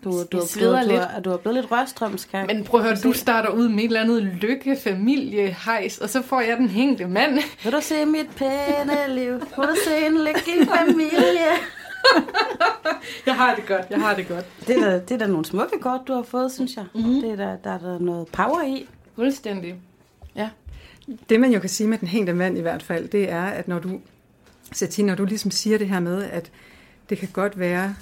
[0.03, 0.91] Du, du, du, du, du, lidt.
[0.91, 2.45] er- du er blevet lidt rørstrømsk her.
[2.45, 6.09] Men prøv at høre, du starter ud med et eller andet lykke, familie, hejs, og
[6.09, 7.39] så får jeg den hængte mand.
[7.63, 9.31] Vil du se mit pæne liv?
[9.31, 11.47] Vil du se en lykkelig familie?
[13.25, 14.45] Jeg har det godt, jeg har det godt.
[14.67, 16.85] Det er da, det er da nogle smukke kort, du har fået, synes jeg.
[16.95, 17.01] Mm.
[17.21, 18.87] Det er der, der er der noget power i.
[19.15, 19.75] Fuldstændig.
[20.35, 20.49] Ja.
[21.29, 23.67] Det, man jo kan sige med den hængte mand i hvert fald, det er, at
[23.67, 23.99] når du,
[24.71, 26.51] Satine, når du ligesom siger det her med, at
[27.09, 27.95] det kan godt være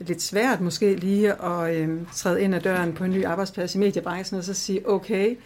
[0.00, 3.78] lidt svært måske lige at øh, træde ind ad døren på en ny arbejdsplads i
[3.78, 5.36] mediebranchen, og så sige, okay,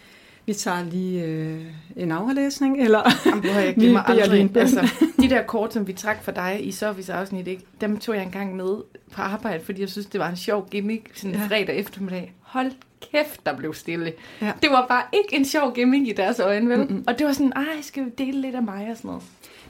[0.45, 1.61] vi tager lige øh,
[1.95, 4.41] en aflæsning, eller Jamen, høre, jeg Vi lige aldrig.
[4.41, 4.51] en.
[4.57, 4.89] Altså,
[5.21, 7.63] de der kort, som vi trak for dig i Sofis afsnit, ikke?
[7.81, 8.75] dem tog jeg engang med
[9.11, 11.47] på arbejde, fordi jeg synes, det var en sjov gimmick, sådan en Ja.
[11.47, 12.33] fredag eftermiddag.
[12.41, 12.71] Hold
[13.11, 14.13] kæft, der blev stille.
[14.41, 14.51] Ja.
[14.61, 16.79] Det var bare ikke en sjov gimmick i deres øjne, vel?
[16.79, 17.03] Mm-mm.
[17.07, 19.23] Og det var sådan, ej, skal vi dele lidt af mig og sådan noget.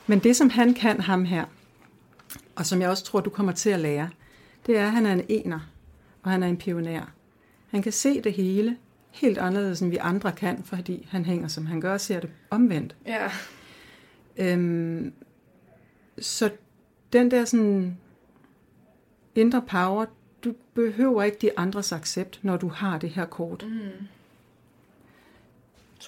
[0.07, 1.43] Men det, som han kan, ham her,
[2.55, 4.09] og som jeg også tror, du kommer til at lære,
[4.65, 5.59] det er, at han er en ener,
[6.23, 7.05] og han er en pioner.
[7.67, 8.77] Han kan se det hele
[9.11, 12.29] helt anderledes, end vi andre kan, fordi han hænger, som han gør, og ser det
[12.49, 12.95] omvendt.
[13.05, 13.31] Ja.
[14.37, 15.13] Øhm,
[16.19, 16.49] så
[17.13, 17.97] den der sådan
[19.35, 20.05] indre power,
[20.43, 23.65] du behøver ikke de andres accept, når du har det her kort.
[23.67, 24.07] Mm.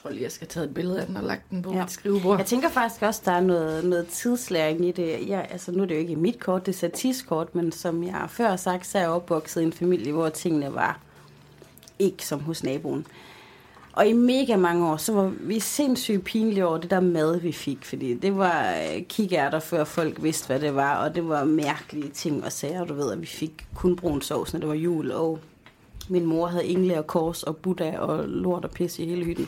[0.06, 1.82] Tror lige, jeg skal tage et billede af den og lagt den på Ja.
[1.82, 2.38] mit skrivebord.
[2.38, 5.28] Jeg tænker faktisk også, der er noget, noget tidslæring i det.
[5.28, 8.04] Jeg, altså, nu er det jo ikke mit kort, det er Satis kort, men som
[8.04, 11.00] jeg før har sagt, så er jeg opvokset i en familie, hvor tingene var
[12.00, 13.08] ikke som hos naboen.
[13.94, 17.52] Og i mega mange år, så var vi sindssygt pinlige over det der mad, vi
[17.52, 17.86] fik.
[17.86, 20.96] Fordi det var øh, kikærter, før folk vidste, hvad det var.
[20.96, 22.86] Og det var mærkelige ting og sager.
[22.86, 25.12] Du ved, at vi fik kun brun sovs, når det var jul.
[25.12, 25.40] Og
[26.10, 29.48] min mor havde engle og kors og buddha og lort og pis i hele hytten.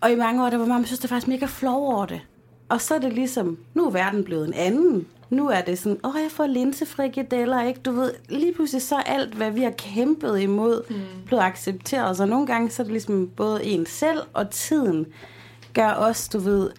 [0.00, 2.20] Og i mange år, der var mamma, synes, det faktisk mega flov over det.
[2.68, 5.06] Og så er det ligesom, nu er verden blevet en anden.
[5.30, 7.80] Nu er det sådan, åh, jeg får linsefrikadeller, ikke?
[7.80, 10.96] Du ved, lige pludselig så alt, hvad vi har kæmpet imod, mm.
[11.26, 12.16] blevet accepteret.
[12.16, 15.06] Så nogle gange, så er det ligesom både en selv og tiden
[15.74, 16.70] gør os, du ved,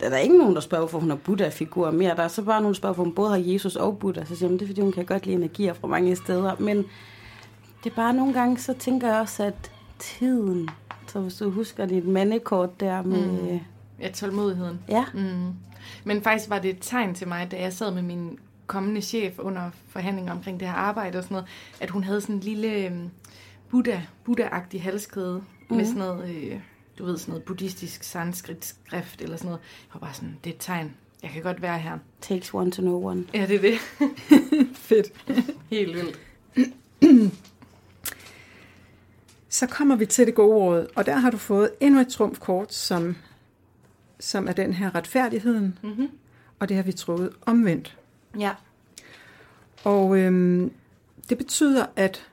[0.00, 2.16] der er ikke nogen, der spørger, hvorfor hun har Buddha-figurer mere.
[2.16, 4.24] Der er så bare nogen, der spørger, hvorfor hun både har Jesus og Buddha.
[4.24, 6.56] Så siger hun, det er, fordi hun kan godt lide energier fra mange steder.
[6.58, 6.76] Men
[7.84, 10.68] det er bare nogle gange, så tænker jeg også, at tiden...
[11.14, 13.26] Så hvis du husker dit mandekort der med...
[13.26, 13.60] Mm.
[14.00, 14.80] Ja, tålmodigheden.
[14.88, 15.52] Ja, Mm.
[16.04, 19.38] Men faktisk var det et tegn til mig, da jeg sad med min kommende chef
[19.38, 21.48] under forhandlinger omkring det her arbejde og sådan noget,
[21.80, 23.10] at hun havde sådan en lille øhm,
[23.70, 25.76] Buddha, Buddha-agtig halskæde mm.
[25.76, 26.60] med sådan noget, øh,
[26.98, 29.60] du ved, sådan noget buddhistisk sanskrit-skrift eller sådan noget.
[29.62, 30.94] Jeg var bare sådan, det er et tegn.
[31.22, 31.98] Jeg kan godt være her.
[32.20, 33.24] takes one to know one.
[33.34, 33.78] Ja, det er det.
[34.88, 35.12] Fedt.
[35.70, 36.20] Helt vildt.
[39.54, 42.74] Så kommer vi til det gode råd, og der har du fået endnu et trumfkort,
[42.74, 43.16] som,
[44.20, 46.08] som er den her retfærdigheden, Mm-hmm.
[46.58, 47.96] og det har vi trukket omvendt.
[48.38, 48.50] Ja.
[49.84, 50.72] Og øhm,
[51.28, 52.26] det betyder, at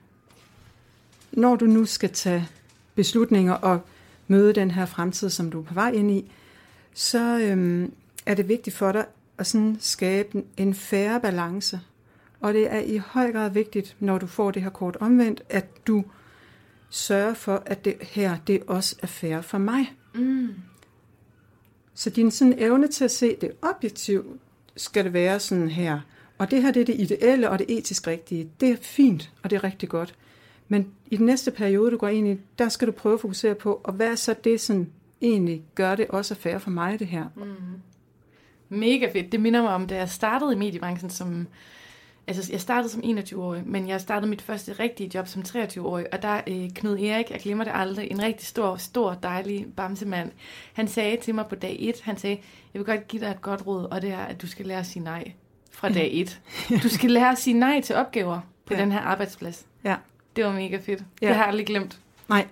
[1.31, 2.47] når du nu skal tage
[2.95, 3.81] beslutninger og
[4.27, 6.31] møde den her fremtid, som du er på vej ind i,
[6.93, 7.93] så øhm,
[8.25, 9.05] er det vigtigt for dig
[9.37, 11.79] at sådan skabe en færre balance.
[12.39, 15.87] Og det er i høj grad vigtigt, når du får det her kort omvendt, at
[15.87, 16.03] du
[16.91, 19.93] sørger for, at det her det også er fair for mig.
[20.15, 20.53] Mm.
[21.93, 24.27] Så din sådan evne til at se det objektivt,
[24.77, 25.99] skal det være sådan her.
[26.37, 28.49] Og det her det er det ideelle og det etisk rigtige.
[28.59, 30.15] Det er fint, og det er rigtig godt.
[30.67, 33.55] Men i den næste periode, du går ind i, der skal du prøve at fokusere
[33.55, 34.87] på, og hvad er så det, som
[35.21, 37.25] egentlig gør det også fair for mig, det her?
[38.69, 39.31] Mega fedt.
[39.31, 41.47] Det minder mig om, da jeg startede i mediebranchen som...
[42.27, 46.21] Altså, jeg startede som 21-årig, men jeg startede mit første rigtige job som 23-årig, og
[46.21, 50.31] der øh, Knud Erik, jeg glemmer det aldrig, en rigtig stor, stor, dejlig bamsemand,
[50.73, 52.37] han sagde til mig på dag 1, han sagde,
[52.73, 54.79] jeg vil godt give dig et godt råd, og det er, at du skal lære
[54.79, 55.31] at sige nej
[55.71, 56.41] fra dag 1.
[56.83, 58.81] Du skal lære at sige nej til opgaver på Ja.
[58.81, 59.65] den her arbejdsplads.
[59.83, 59.95] Ja.
[60.35, 61.03] Det var mega fedt.
[61.21, 61.27] Ja.
[61.27, 61.99] Det har jeg aldrig glemt.
[62.29, 62.47] Nej.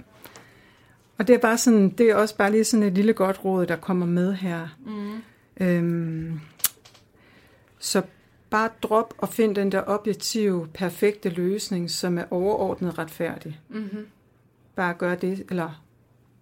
[1.17, 3.65] Og det er bare sådan, det er også bare lige sådan et lille godt råd,
[3.65, 4.67] der kommer med her.
[4.85, 5.21] Mm.
[5.57, 6.39] Øhm,
[7.79, 8.01] så
[8.49, 13.59] bare drop og find den der objektive, perfekte løsning, som er overordnet retfærdig.
[13.69, 14.07] Mm-hmm.
[14.75, 15.83] Bare gør det, eller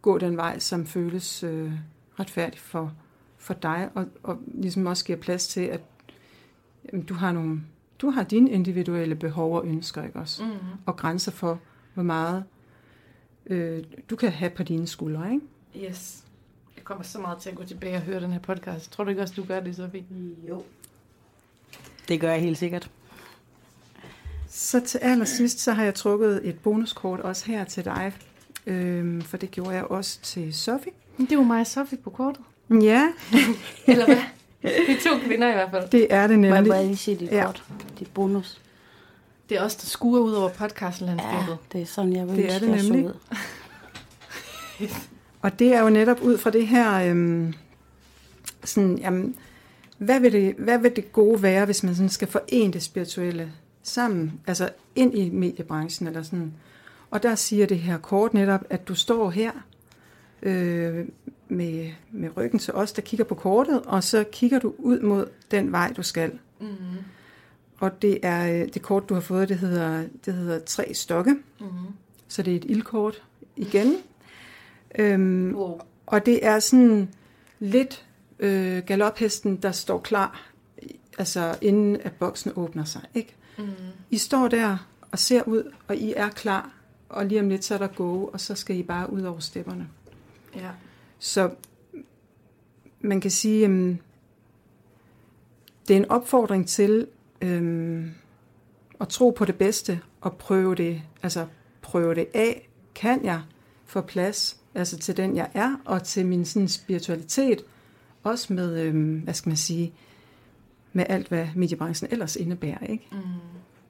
[0.01, 1.71] gå den vej, som føles øh,
[2.19, 2.93] retfærdig for,
[3.37, 5.81] for dig, og, og ligesom også giver plads til, at
[6.91, 7.61] jamen, du har nogle,
[7.99, 10.43] du har dine individuelle behov og ønsker, ikke også?
[10.43, 10.57] Mm-hmm.
[10.85, 11.59] Og grænser for,
[11.93, 12.43] hvor meget
[13.45, 15.87] øh, du kan have på dine skuldre, ikke?
[15.89, 16.23] Yes.
[16.75, 18.91] Jeg kommer så meget til at gå tilbage og høre den her podcast.
[18.91, 20.05] Tror du ikke også, du gør det, Sofie?
[20.49, 20.63] Jo.
[22.07, 22.89] Det gør jeg helt sikkert.
[24.49, 28.13] Så til allersidst, så har jeg trukket et bonuskort også her til dig,
[28.67, 30.91] øhm, for det gjorde jeg også til Sofie.
[31.29, 32.41] Det var mig og Sofie på kortet.
[32.81, 33.07] Ja,
[33.87, 34.17] Eller hvad?
[34.61, 35.89] Vi er to kvinder i hvert fald.
[35.89, 36.71] det er det Må jeg nemlig.
[36.71, 37.45] bare lige sige dit Ja.
[37.45, 37.63] kort?
[37.99, 38.61] Dit bonus.
[39.49, 41.47] Det er også der skuer ud over podcastlandskabet.
[41.47, 43.05] Ja, det er sådan, jeg vil Det er det nemlig.
[43.05, 43.13] ud.
[45.41, 47.53] Og det er jo netop ud fra det her, øhm,
[48.63, 49.35] sådan, jamen,
[49.97, 53.51] hvad vil, det, hvad vil det gode være, hvis man sådan skal forene det spirituelle
[53.83, 56.53] sammen, altså ind i mediebranchen eller sådan.
[57.11, 59.51] Og der siger det her kort netop, at du står her
[60.41, 61.05] øh,
[61.47, 65.25] med, med ryggen til os, der kigger på kortet, og så kigger du ud mod
[65.51, 66.31] den vej, du skal.
[66.59, 66.97] Mm-hmm.
[67.79, 71.31] Og det er øh, det kort, du har fået, det hedder, det hedder tre stokke,
[71.59, 71.85] Mm-hmm.
[72.27, 73.23] så det er et ildkort
[73.55, 73.93] igen.
[74.99, 75.79] Øhm, Wow.
[76.05, 77.09] og det er sådan
[77.59, 78.05] lidt
[78.39, 80.49] øh, galophesten, der står klar,
[81.17, 83.01] altså inden at boksen åbner sig.
[83.13, 83.35] Ikke?
[83.57, 83.73] Mm-hmm.
[84.09, 86.71] I står der og ser ud, og I er klar,
[87.09, 89.39] og lige om lidt så er der gå, og så skal I bare ud over
[89.39, 89.87] stepperne.
[90.55, 90.69] Ja.
[91.19, 91.51] Så
[92.99, 93.97] man kan sige, øhm,
[95.87, 97.07] det er en opfordring til
[97.41, 98.11] øhm,
[99.01, 101.47] at tro på det bedste og prøve det, altså
[101.81, 102.69] prøve det af.
[102.95, 103.41] Kan jeg
[103.85, 107.63] få plads altså til den, jeg er, og til min sådan, spiritualitet,
[108.29, 109.93] også med, øhm, hvad skal man sige,
[110.93, 112.85] med alt, hvad mediebranchen ellers indebærer.
[112.85, 113.07] Ikke?
[113.11, 113.17] Mm.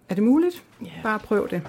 [0.10, 0.64] Er det muligt?
[0.86, 1.62] Ja, Bare prøv det.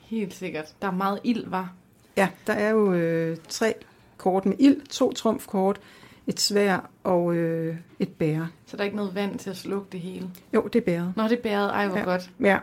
[0.00, 0.74] helt sikkert.
[0.82, 1.72] Der er meget ild, var.
[2.16, 3.74] Ja, der er jo øh, tre
[4.16, 5.80] kort med ild, to trumfkort,
[6.26, 8.48] et svær og øh, et bære.
[8.66, 10.30] Så der er ikke noget vand til at slukke det hele.
[10.54, 11.12] Jo, det er bæret.
[11.16, 11.70] Nå, det er bæret.
[11.70, 12.04] Ej, hvor Ja.
[12.04, 12.30] godt.
[12.40, 12.58] Ja,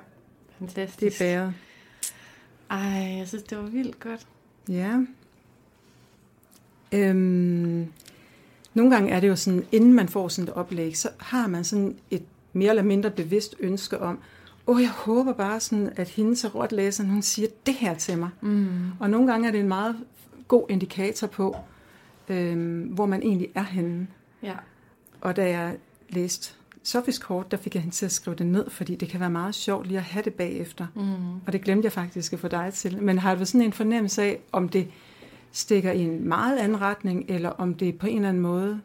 [0.59, 1.19] Fantastisk.
[1.19, 1.53] det er bæret.
[2.69, 4.27] Ej, jeg synes, det var vildt godt.
[4.69, 4.99] Ja.
[6.91, 7.87] Øhm,
[8.73, 11.63] nogle gange er det jo sådan, inden man får sådan et oplæg, så har man
[11.63, 14.19] sådan et mere eller mindre bevidst ønske om,
[14.67, 18.29] åh, jeg håber bare sådan, at hende til læseren, hun siger det her til mig.
[18.41, 18.91] Mm.
[18.99, 19.95] Og nogle gange er det en meget
[20.47, 21.57] god indikator på,
[22.29, 24.07] øhm, hvor man egentlig er henne.
[24.43, 24.55] Ja.
[25.21, 25.75] Og da jeg
[26.09, 29.19] læste Sofies kort, der fik jeg hende til at skrive det ned, fordi det kan
[29.19, 30.87] være meget sjovt lige at have det bagefter.
[30.95, 31.35] Mm.
[31.45, 33.01] Og det glemte jeg faktisk at få dig til.
[33.01, 34.87] Men har du sådan en fornemmelse af, om det
[35.53, 38.81] stikker i en meget anden retning, eller om det på en eller anden måde...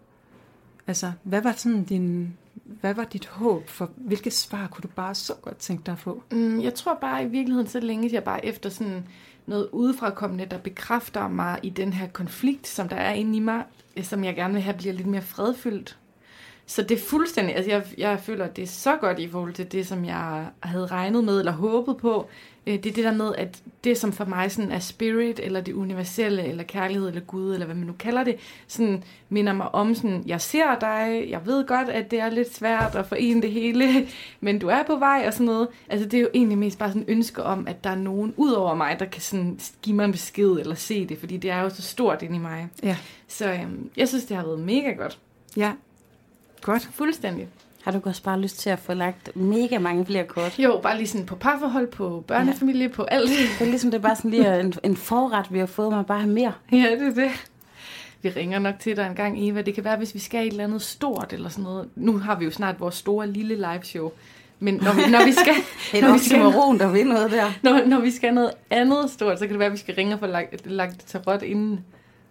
[0.86, 2.36] Altså, hvad var sådan din...
[2.64, 5.98] Hvad var dit håb for, hvilke svar kunne du bare så godt tænke dig at
[5.98, 6.22] få?
[6.30, 9.06] Mm, jeg tror bare i virkeligheden, så længe jeg bare efter sådan
[9.46, 13.64] noget udefrakommende, der bekræfter mig i den her konflikt, som der er inde i mig,
[14.02, 15.98] som jeg gerne vil have, bliver lidt mere fredfyldt.
[16.70, 19.52] Så det er fuldstændig, altså jeg, jeg føler, at det er så godt i forhold
[19.54, 22.26] til det, som jeg havde regnet med eller håbet på.
[22.66, 25.60] Øh, Det er det der med, at det som for mig sådan er spirit, eller
[25.60, 29.74] det universelle, eller kærlighed, eller Gud, eller hvad man nu kalder det, sådan minder mig
[29.74, 33.42] om sådan, jeg ser dig, jeg ved godt, at det er lidt svært at forene
[33.42, 34.06] det hele,
[34.40, 35.68] men du er på vej og sådan noget.
[35.88, 38.34] Altså det er jo egentlig mest bare sådan et ønske om, at der er nogen
[38.36, 41.50] ud over mig, der kan sådan give mig en besked eller se det, fordi det
[41.50, 42.68] er jo så stort inde i mig.
[42.82, 42.96] Ja.
[43.28, 45.18] Så øhm, jeg synes, det har været mega godt.
[45.56, 45.72] Ja,
[46.62, 46.88] godt.
[46.92, 47.48] Fuldstændig.
[47.82, 50.58] Har du også bare lyst til at få lagt mega mange flere kort?
[50.58, 52.88] Jo, bare lige sådan på parforhold, på børnefamilie, ja.
[52.92, 53.30] på alt.
[53.58, 56.04] Det er ligesom, det er bare sådan lige en, en forret, vi har fået, man
[56.04, 56.52] bare have mere.
[56.72, 57.30] Ja, det er det.
[58.22, 59.62] Vi ringer nok til dig en gang, Eva.
[59.62, 61.88] Det kan være, hvis vi skal et eller andet stort eller sådan noget.
[61.96, 64.10] Nu har vi jo snart vores store lille live show.
[64.60, 65.54] Men når vi, når vi skal,
[65.92, 67.52] Det når vi skal, Cimarron, der vil noget der.
[67.62, 70.14] når, når vi skal noget andet stort, så kan det være, at vi skal ringe
[70.14, 71.80] og få lagt, lagt tarot inden.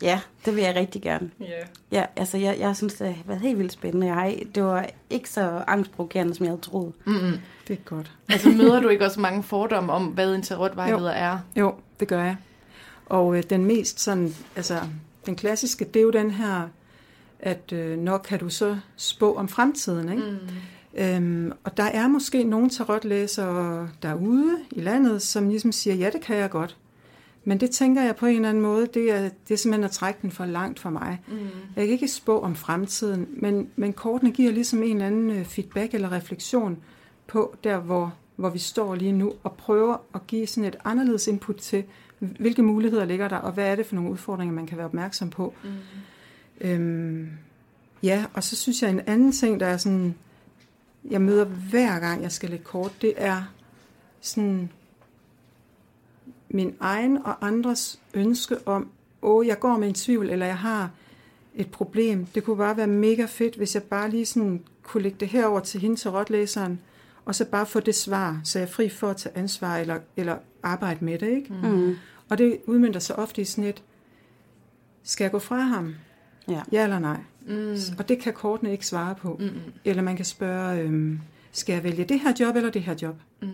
[0.01, 1.29] Ja, det vil jeg rigtig gerne.
[1.39, 1.45] Ja.
[1.91, 4.07] Ja, altså jeg, jeg synes, det har været helt vildt spændende.
[4.07, 6.93] Jeg har, det var ikke så angstprovokerende, som jeg havde troet.
[7.05, 7.33] Mm-mm.
[7.67, 8.11] Det er godt.
[8.29, 11.39] Altså møder du ikke også mange fordomme om, hvad en tarotvejleder er?
[11.55, 12.37] Jo, det gør jeg.
[13.05, 14.79] Og øh, den mest sådan, altså
[15.25, 16.67] den klassiske, det er jo den her,
[17.39, 20.23] at øh, nok kan du så spå om fremtiden, ikke?
[20.23, 20.37] Mm.
[20.97, 26.21] Øhm, og der er måske nogle tarotlæsere derude i landet, som ligesom siger, ja, det
[26.21, 26.77] kan jeg godt.
[27.47, 29.91] Men det tænker jeg på en eller anden måde, det er, det er simpelthen at
[29.91, 31.21] trække den for langt for mig.
[31.27, 31.37] Mm.
[31.75, 35.45] Jeg kan ikke spå om fremtiden, men, men kortene giver ligesom en eller anden øh,
[35.45, 36.77] feedback eller refleksion
[37.27, 41.27] på der, hvor hvor vi står lige nu, og prøver at give sådan et anderledes
[41.27, 41.83] input til,
[42.19, 45.29] hvilke muligheder ligger der, og hvad er det for nogle udfordringer, man kan være opmærksom
[45.29, 45.53] på.
[45.63, 45.69] Mm.
[46.61, 47.29] Øhm,
[48.03, 50.15] ja, og så synes jeg en anden ting, der er sådan,
[51.09, 53.43] jeg møder hver gang, jeg skal lægge kort, det er
[54.21, 54.69] sådan
[56.49, 58.89] min egen og andres ønske om,
[59.21, 60.91] åh, jeg går med en tvivl, eller jeg har
[61.55, 62.25] et problem.
[62.25, 65.59] Det kunne bare være mega fedt, hvis jeg bare lige sådan kunne lægge det herover
[65.59, 66.79] til hende, til rotlæseren,
[67.25, 69.99] og så bare få det svar, så jeg er fri for at tage ansvar eller,
[70.17, 71.27] eller arbejde med det.
[71.27, 71.53] Ikke?
[71.63, 71.95] Mm.
[72.29, 73.83] Og det udmyndter sig ofte i sådan et,
[75.03, 75.95] skal jeg gå fra ham?
[76.47, 76.61] Ja.
[76.71, 77.17] Ja eller nej?
[77.47, 77.75] Mm.
[77.97, 79.37] Og det kan kortene ikke svare på.
[79.39, 79.49] Mm.
[79.85, 81.19] Eller man kan spørge, øhm,
[81.51, 83.15] skal jeg vælge det her job eller det her job?
[83.41, 83.47] Mm.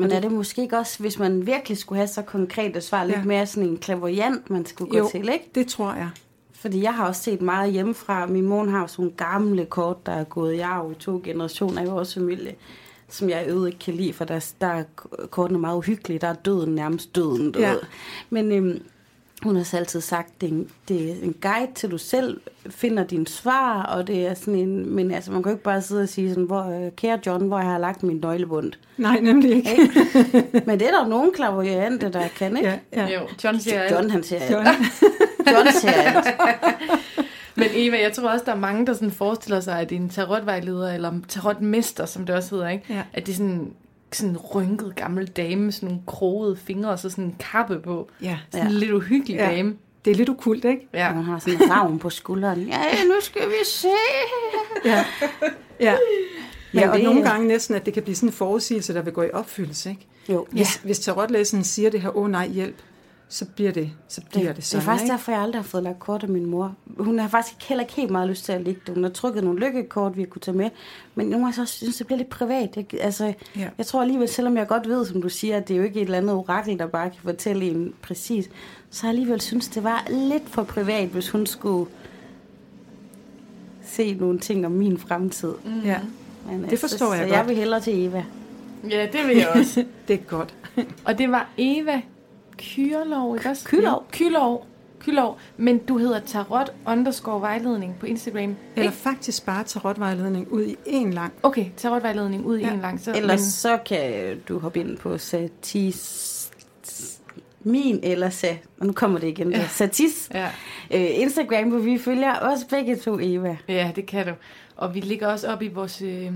[0.00, 3.04] Men er det måske ikke også, hvis man virkelig skulle have så konkret et svar,
[3.04, 3.22] lidt Ja.
[3.24, 5.08] mere sådan en klaverjant, man skulle gå Jo.
[5.10, 5.50] til, ikke?
[5.54, 6.10] Det tror jeg.
[6.54, 8.26] Fordi jeg har også set meget hjemmefra.
[8.26, 11.20] Min mor har jo sådan nogle gamle kort, der er gået i arv i to
[11.24, 12.54] generationer i vores familie,
[13.08, 14.84] som jeg øvet ikke kan lide, for der, der er
[15.30, 16.18] kortene meget uhyggelige.
[16.18, 17.70] Der er døden nærmest døden, du ja.
[17.70, 17.80] ved.
[18.30, 18.82] Men øhm,
[19.42, 22.40] hun har så altid sagt, det er, en, det er en guide til du selv
[22.70, 25.82] finder dine svar, og det er sådan en, men altså man kan jo ikke bare
[25.82, 28.72] sidde og sige sådan, hvor, øh, kære John, hvor har jeg lagt min nøglebund?
[28.96, 29.70] Nej, nemlig ikke.
[30.66, 32.68] Men det er der nogle klaverjante, der kan, ikke?
[32.68, 33.20] Ja, ja.
[33.20, 33.92] Jo, John siger alt.
[33.92, 34.50] John, han siger alt.
[34.52, 34.66] John.
[35.46, 36.26] John siger alt.
[37.56, 40.00] Men Eva, jeg tror også, der er mange, der sådan forestiller sig, at det er
[40.00, 42.84] en tarotvejleder, eller tarotmester, som det også hedder, ikke?
[42.88, 43.02] Ja.
[43.12, 43.72] At det er sådan
[44.12, 47.78] sådan en rynket gammel dame med sådan nogle krogede fingre og så sådan en kappe
[47.80, 48.08] på.
[48.22, 48.38] ja.
[48.50, 48.78] Sådan en Ja.
[48.78, 49.46] lidt uhyggelig Ja.
[49.50, 49.74] dame.
[50.04, 50.88] Det er lidt okult, ikke?
[50.94, 51.06] Ja.
[51.06, 51.12] Ja.
[51.12, 52.60] Hun har sådan en ravn på skulderen.
[52.60, 53.88] Ja, nu skal vi se.
[54.84, 55.04] Ja.
[55.80, 55.96] Ja.
[56.72, 59.02] Men Ja, og det- nogle gange næsten, at det kan blive sådan en forudsigelse, der
[59.02, 60.06] vil gå i opfyldelse, ikke?
[60.28, 62.76] Jo, Hvis, hvis tarotlæseren siger det her, åh oh, nej, hjælp,
[63.32, 65.12] så bliver det, så bliver det, det, sådan, det er faktisk ikke?
[65.12, 66.74] derfor, jeg aldrig har fået lagt kort af min mor.
[66.98, 68.94] Hun har faktisk heller ikke helt meget lyst til at lægge det.
[68.94, 70.70] Hun har trykket nogle lykkekort, vi kunne tage med.
[71.14, 72.76] Men nogle gange så synes jeg, det bliver lidt privat.
[72.76, 73.68] Jeg, altså, Ja.
[73.78, 76.00] jeg tror alligevel, selvom jeg godt ved, som du siger, at det er jo ikke
[76.00, 78.50] et eller andet orakel, der bare kan fortælle en præcis,
[78.90, 81.90] så jeg alligevel synes, det var lidt for privat, hvis hun skulle
[83.84, 85.52] se nogle ting om min fremtid.
[85.64, 85.80] Mm.
[85.84, 85.98] Ja,
[86.46, 87.48] Men, Det forstår så, jeg så jeg godt.
[87.48, 88.24] vil hellere til Eva.
[88.90, 89.84] ja, det vil jeg også.
[90.08, 90.54] det er godt.
[91.04, 92.02] Og det var Eva
[92.60, 93.64] Kyrlov, ikke også?
[93.64, 94.04] Kylov.
[94.12, 94.18] Ja,
[95.04, 95.38] Kylov.
[95.56, 98.56] Men du hedder tarot underscore vejledning på Instagram.
[98.76, 98.94] Eller Ikke?
[99.02, 101.32] faktisk bare tarotvejledning ud i en lang.
[101.42, 102.72] Okay, tarotvejledning ud i Ja.
[102.72, 103.00] en lang.
[103.00, 106.36] Så, Ellers så kan du hoppe ind på Satis
[107.62, 108.48] min eller sa,
[108.80, 109.66] og nu kommer det igen, ja.
[109.68, 110.46] Satis Ja.
[110.94, 113.56] øh, Instagram, hvor vi følger også begge to Eva.
[113.68, 114.32] ja, det kan du.
[114.76, 116.30] Og vi ligger også op i vores øh,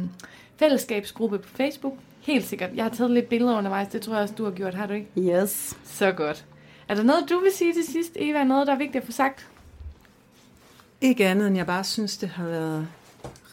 [0.56, 1.94] fællesskabsgruppe på Facebook.
[2.24, 2.70] Helt sikkert.
[2.74, 3.88] Jeg har taget lidt billeder undervejs.
[3.88, 4.74] Det tror jeg også, du har gjort.
[4.74, 5.08] Har du ikke?
[5.18, 5.76] Yes.
[5.84, 6.44] Så godt.
[6.88, 8.44] Er der noget, du vil sige til sidst, Eva?
[8.44, 9.46] Noget, der er vigtigt at få sagt?
[11.00, 12.88] Ikke andet, end jeg bare synes, det har været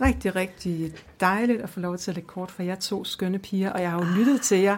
[0.01, 3.69] rigtig, rigtig dejligt at få lov til at lægge kort for jer to skønne piger,
[3.71, 4.77] og jeg har jo lyttet til jer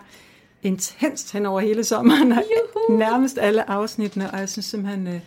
[0.64, 2.44] intenst hen over hele sommeren, og
[2.90, 5.20] nærmest alle afsnittene, og jeg synes simpelthen, øh,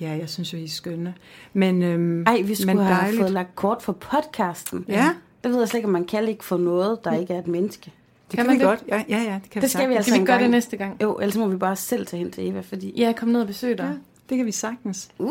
[0.00, 1.14] ja, jeg synes jo, I er skønne.
[1.52, 3.20] Men, øhm, Ej, vi skulle men have dejligt.
[3.20, 4.84] fået lagt kort for podcasten.
[4.88, 5.14] Ja.
[5.44, 7.46] Det ved jeg slet ikke, om man kan ikke få noget, der ikke er et
[7.46, 7.84] menneske.
[8.30, 8.68] Det Kan kan, man vi det?
[8.68, 8.84] godt.
[8.88, 11.02] Ja, ja, ja det kan Det skal vi altså Kan vi gøre det næste gang?
[11.02, 12.92] Jo, ellers må vi bare selv tage hen til Eva, fordi...
[12.96, 13.84] Ja, kom ned og besøg dig.
[13.84, 13.92] Ja,
[14.28, 15.08] det kan vi sagtens.
[15.18, 15.28] Uh!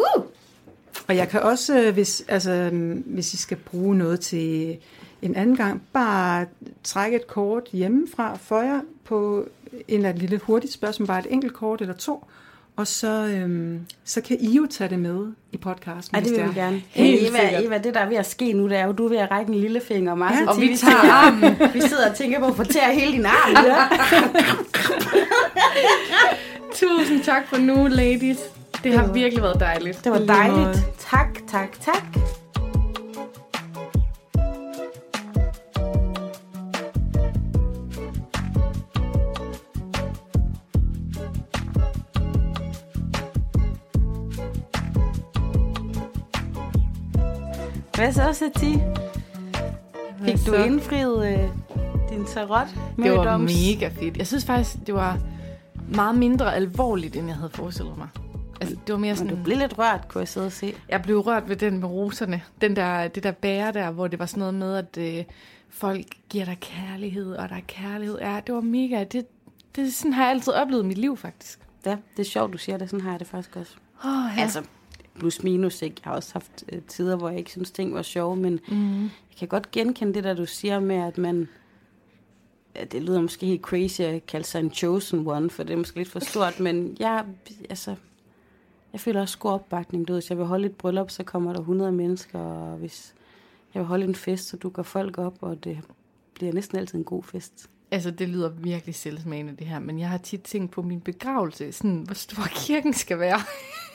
[1.08, 4.78] Og jeg kan også, øh, hvis, altså, øhm, hvis I skal bruge noget til
[5.22, 6.46] en anden gang, bare
[6.84, 11.28] trække et kort hjemmefra for jer på en eller anden lille hurtigt spørgsmål, bare et
[11.30, 12.26] enkelt kort eller to,
[12.78, 16.16] og så, øhm, så kan I jo tage det med i podcasten.
[16.16, 16.54] Ej, det vil vi er.
[16.54, 16.82] gerne.
[16.90, 17.64] Helt Men Eva, sikkert.
[17.66, 19.32] Eva, det der er ved at ske nu, det er jo, du er ved at
[19.32, 21.56] række en lille finger, og, Martin, Ja, Og vi vi, tager armen.
[21.74, 23.66] vi sidder og tænker på at fortære hele din arm.
[23.66, 23.88] Ja.
[26.76, 28.38] Tusind tak for nu, ladies.
[28.84, 30.04] Det har virkelig været dejligt.
[30.04, 30.80] Det var dejligt.
[31.12, 32.04] Tak, tak, tak.
[48.08, 48.74] Hvad så, Sati?
[50.26, 51.50] Fik du indfriet øh,
[52.10, 52.68] din tarot?
[52.98, 54.18] Det var mega fedt.
[54.18, 55.20] Jeg synes faktisk, det var
[55.96, 58.08] meget mindre alvorligt, end jeg havde forestillet mig.
[58.62, 59.36] Altså, det var mere Men sådan...
[59.36, 60.74] du blev lidt rørt, kunne jeg sidde og se.
[60.90, 62.42] Jeg blev rørt ved den med roserne.
[62.62, 65.24] Den der, det der bære der, hvor det var sådan noget med, at øh,
[65.70, 68.18] folk giver dig kærlighed, og der er kærlighed.
[68.20, 69.04] Ja, det var mega.
[69.04, 69.26] Det,
[69.76, 71.60] det sådan har jeg altid oplevet i mit liv, faktisk.
[71.86, 72.90] Ja, det er sjovt, du siger det.
[72.90, 73.76] Sådan har jeg det faktisk også.
[74.04, 74.10] Oh.
[74.38, 74.42] Ja.
[74.42, 74.64] Altså,
[75.20, 75.96] plus minus, ikke?
[76.04, 79.04] Jeg har også haft øh, tider, hvor jeg ikke synes, ting var sjove, men mm.
[79.04, 81.48] jeg kan godt genkende det, der du siger med, at man...
[82.76, 85.78] Ja, det lyder måske helt crazy at kalde sig en chosen one, for det er
[85.78, 87.26] måske lidt for stort, men jeg,
[87.70, 87.96] altså,
[88.94, 90.08] jeg føler også god opbakning.
[90.08, 93.14] Du ved, hvis jeg vil holde et bryllup, så kommer der 100 mennesker, og hvis
[93.74, 95.80] jeg vil holde en fest, så dukker folk op, og det
[96.34, 97.70] bliver næsten altid en god fest.
[97.92, 101.72] Altså, det lyder virkelig selvsmagende, det her, men jeg har tit tænkt på min begravelse,
[101.72, 103.40] sådan, hvor stor kirken skal være.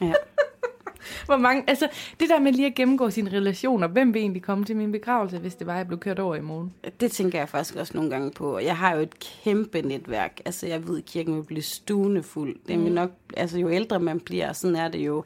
[0.00, 0.12] Ja.
[1.26, 1.88] Hvor mange, altså,
[2.20, 5.38] det der med lige at gennemgå sine relationer, hvem vil egentlig komme til min begravelse,
[5.38, 6.72] hvis det var, jeg blev kørt over i morgen?
[7.00, 8.58] Det tænker jeg faktisk også nogle gange på.
[8.58, 10.40] Jeg har jo et kæmpe netværk.
[10.44, 12.56] Altså, jeg ved, at kirken vil blive stuende fuld.
[12.68, 15.24] Det vil nok, altså, jo ældre man bliver, sådan er det jo.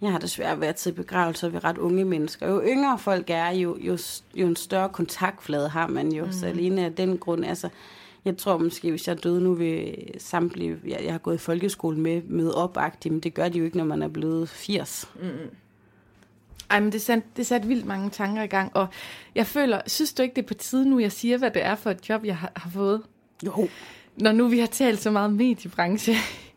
[0.00, 2.48] Jeg har desværre været til begravelser ved ret unge mennesker.
[2.48, 3.98] Jo yngre folk er, jo, jo,
[4.34, 6.24] jo en større kontaktflade har man jo.
[6.24, 6.32] Mm.
[6.32, 7.68] Så alene af den grund, altså,
[8.26, 11.98] jeg tror måske, hvis jeg døde nu ved samtlige, jeg, jeg har gået i folkeskole
[11.98, 15.10] med, med opagtigt, men det gør de jo ikke, når man er blevet 80.
[15.20, 15.28] Mm.
[16.70, 18.86] Ej, men det satte, det satte vildt mange tanker i gang, og
[19.34, 21.74] jeg føler, synes du ikke, det er på tide nu, jeg siger, hvad det er
[21.74, 23.02] for et job, jeg har, har fået?
[23.46, 23.68] Jo.
[24.16, 26.14] Når nu vi har talt så meget mediebranche.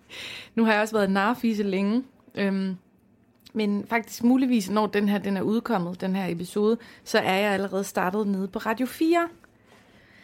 [0.56, 2.04] nu har jeg også været narfise længe.
[2.36, 2.76] Øhm,
[3.54, 7.52] men faktisk muligvis, når den her den er udkommet, den her episode, så er jeg
[7.52, 9.28] allerede startet nede på Radio 4.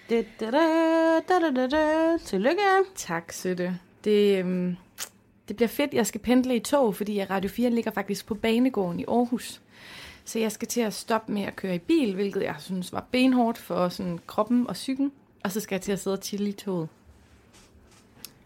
[0.09, 2.17] Da, da, da, da, da, da.
[2.17, 2.61] Tillykke.
[2.95, 3.79] Tak, Søtte.
[4.03, 4.75] Det, øhm,
[5.47, 5.93] det bliver fedt.
[5.93, 9.61] Jeg skal pendle i tog, fordi Radio 4 ligger faktisk på Banegården i Aarhus.
[10.25, 13.05] Så jeg skal til at stoppe med at køre i bil, hvilket jeg synes var
[13.11, 15.11] benhårdt for sådan kroppen og psyken.
[15.43, 16.87] Og så skal jeg til at sidde og chille i toget.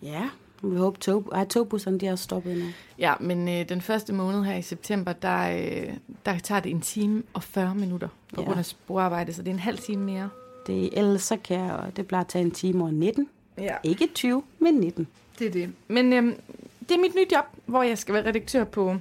[0.02, 0.30] Ja,
[0.64, 2.66] vi håber, tog, ej, togbusserne de har stoppet nu.
[3.00, 5.94] Ja, men øh, den første måned her i september, der, øh,
[6.26, 8.46] der tager det en time og 40 minutter på Ja.
[8.48, 10.30] grund af sporarbejde, så det er en halv time mere.
[10.70, 13.30] Det, ellers så kan jeg, det plejer at tage en time og 19.
[13.58, 13.76] Ja.
[13.84, 15.08] Ikke 20, men 19.
[15.40, 15.70] Det er det.
[15.88, 16.36] Men øhm,
[16.80, 18.96] det er mit nye job, hvor jeg skal være redaktør på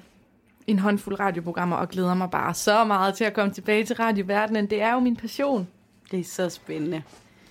[0.67, 4.67] en håndfuld radioprogrammer, og glæder mig bare så meget til at komme tilbage til radioverdenen.
[4.67, 5.69] Det er jo min passion.
[6.11, 7.03] Det er så spændende.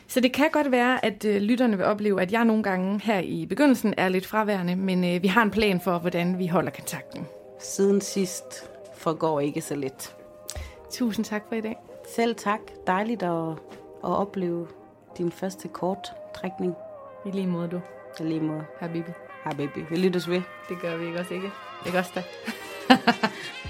[0.07, 3.20] Så det kan godt være, at øh, lytterne vil opleve, at jeg nogle gange her
[3.20, 6.72] i begyndelsen er lidt fraværende, men øh, vi har en plan for, hvordan vi holder
[6.72, 7.26] kontakten.
[7.59, 10.15] Siden sidst forgår ikke så lidt.
[10.91, 11.78] Tusind tak for i dag.
[12.15, 12.59] Selv tak.
[12.88, 13.53] Dejligt at,
[14.08, 14.68] at opleve
[15.18, 16.76] din første korttrækning.
[17.26, 17.82] I lige måde, du.
[18.20, 18.66] I lige måde.
[18.80, 19.12] Habibi.
[19.58, 19.86] Baby.
[19.89, 20.41] Vi lyttes ved.
[20.70, 21.51] Det gør vi ikke også ikke.
[21.86, 22.24] Ikke også da.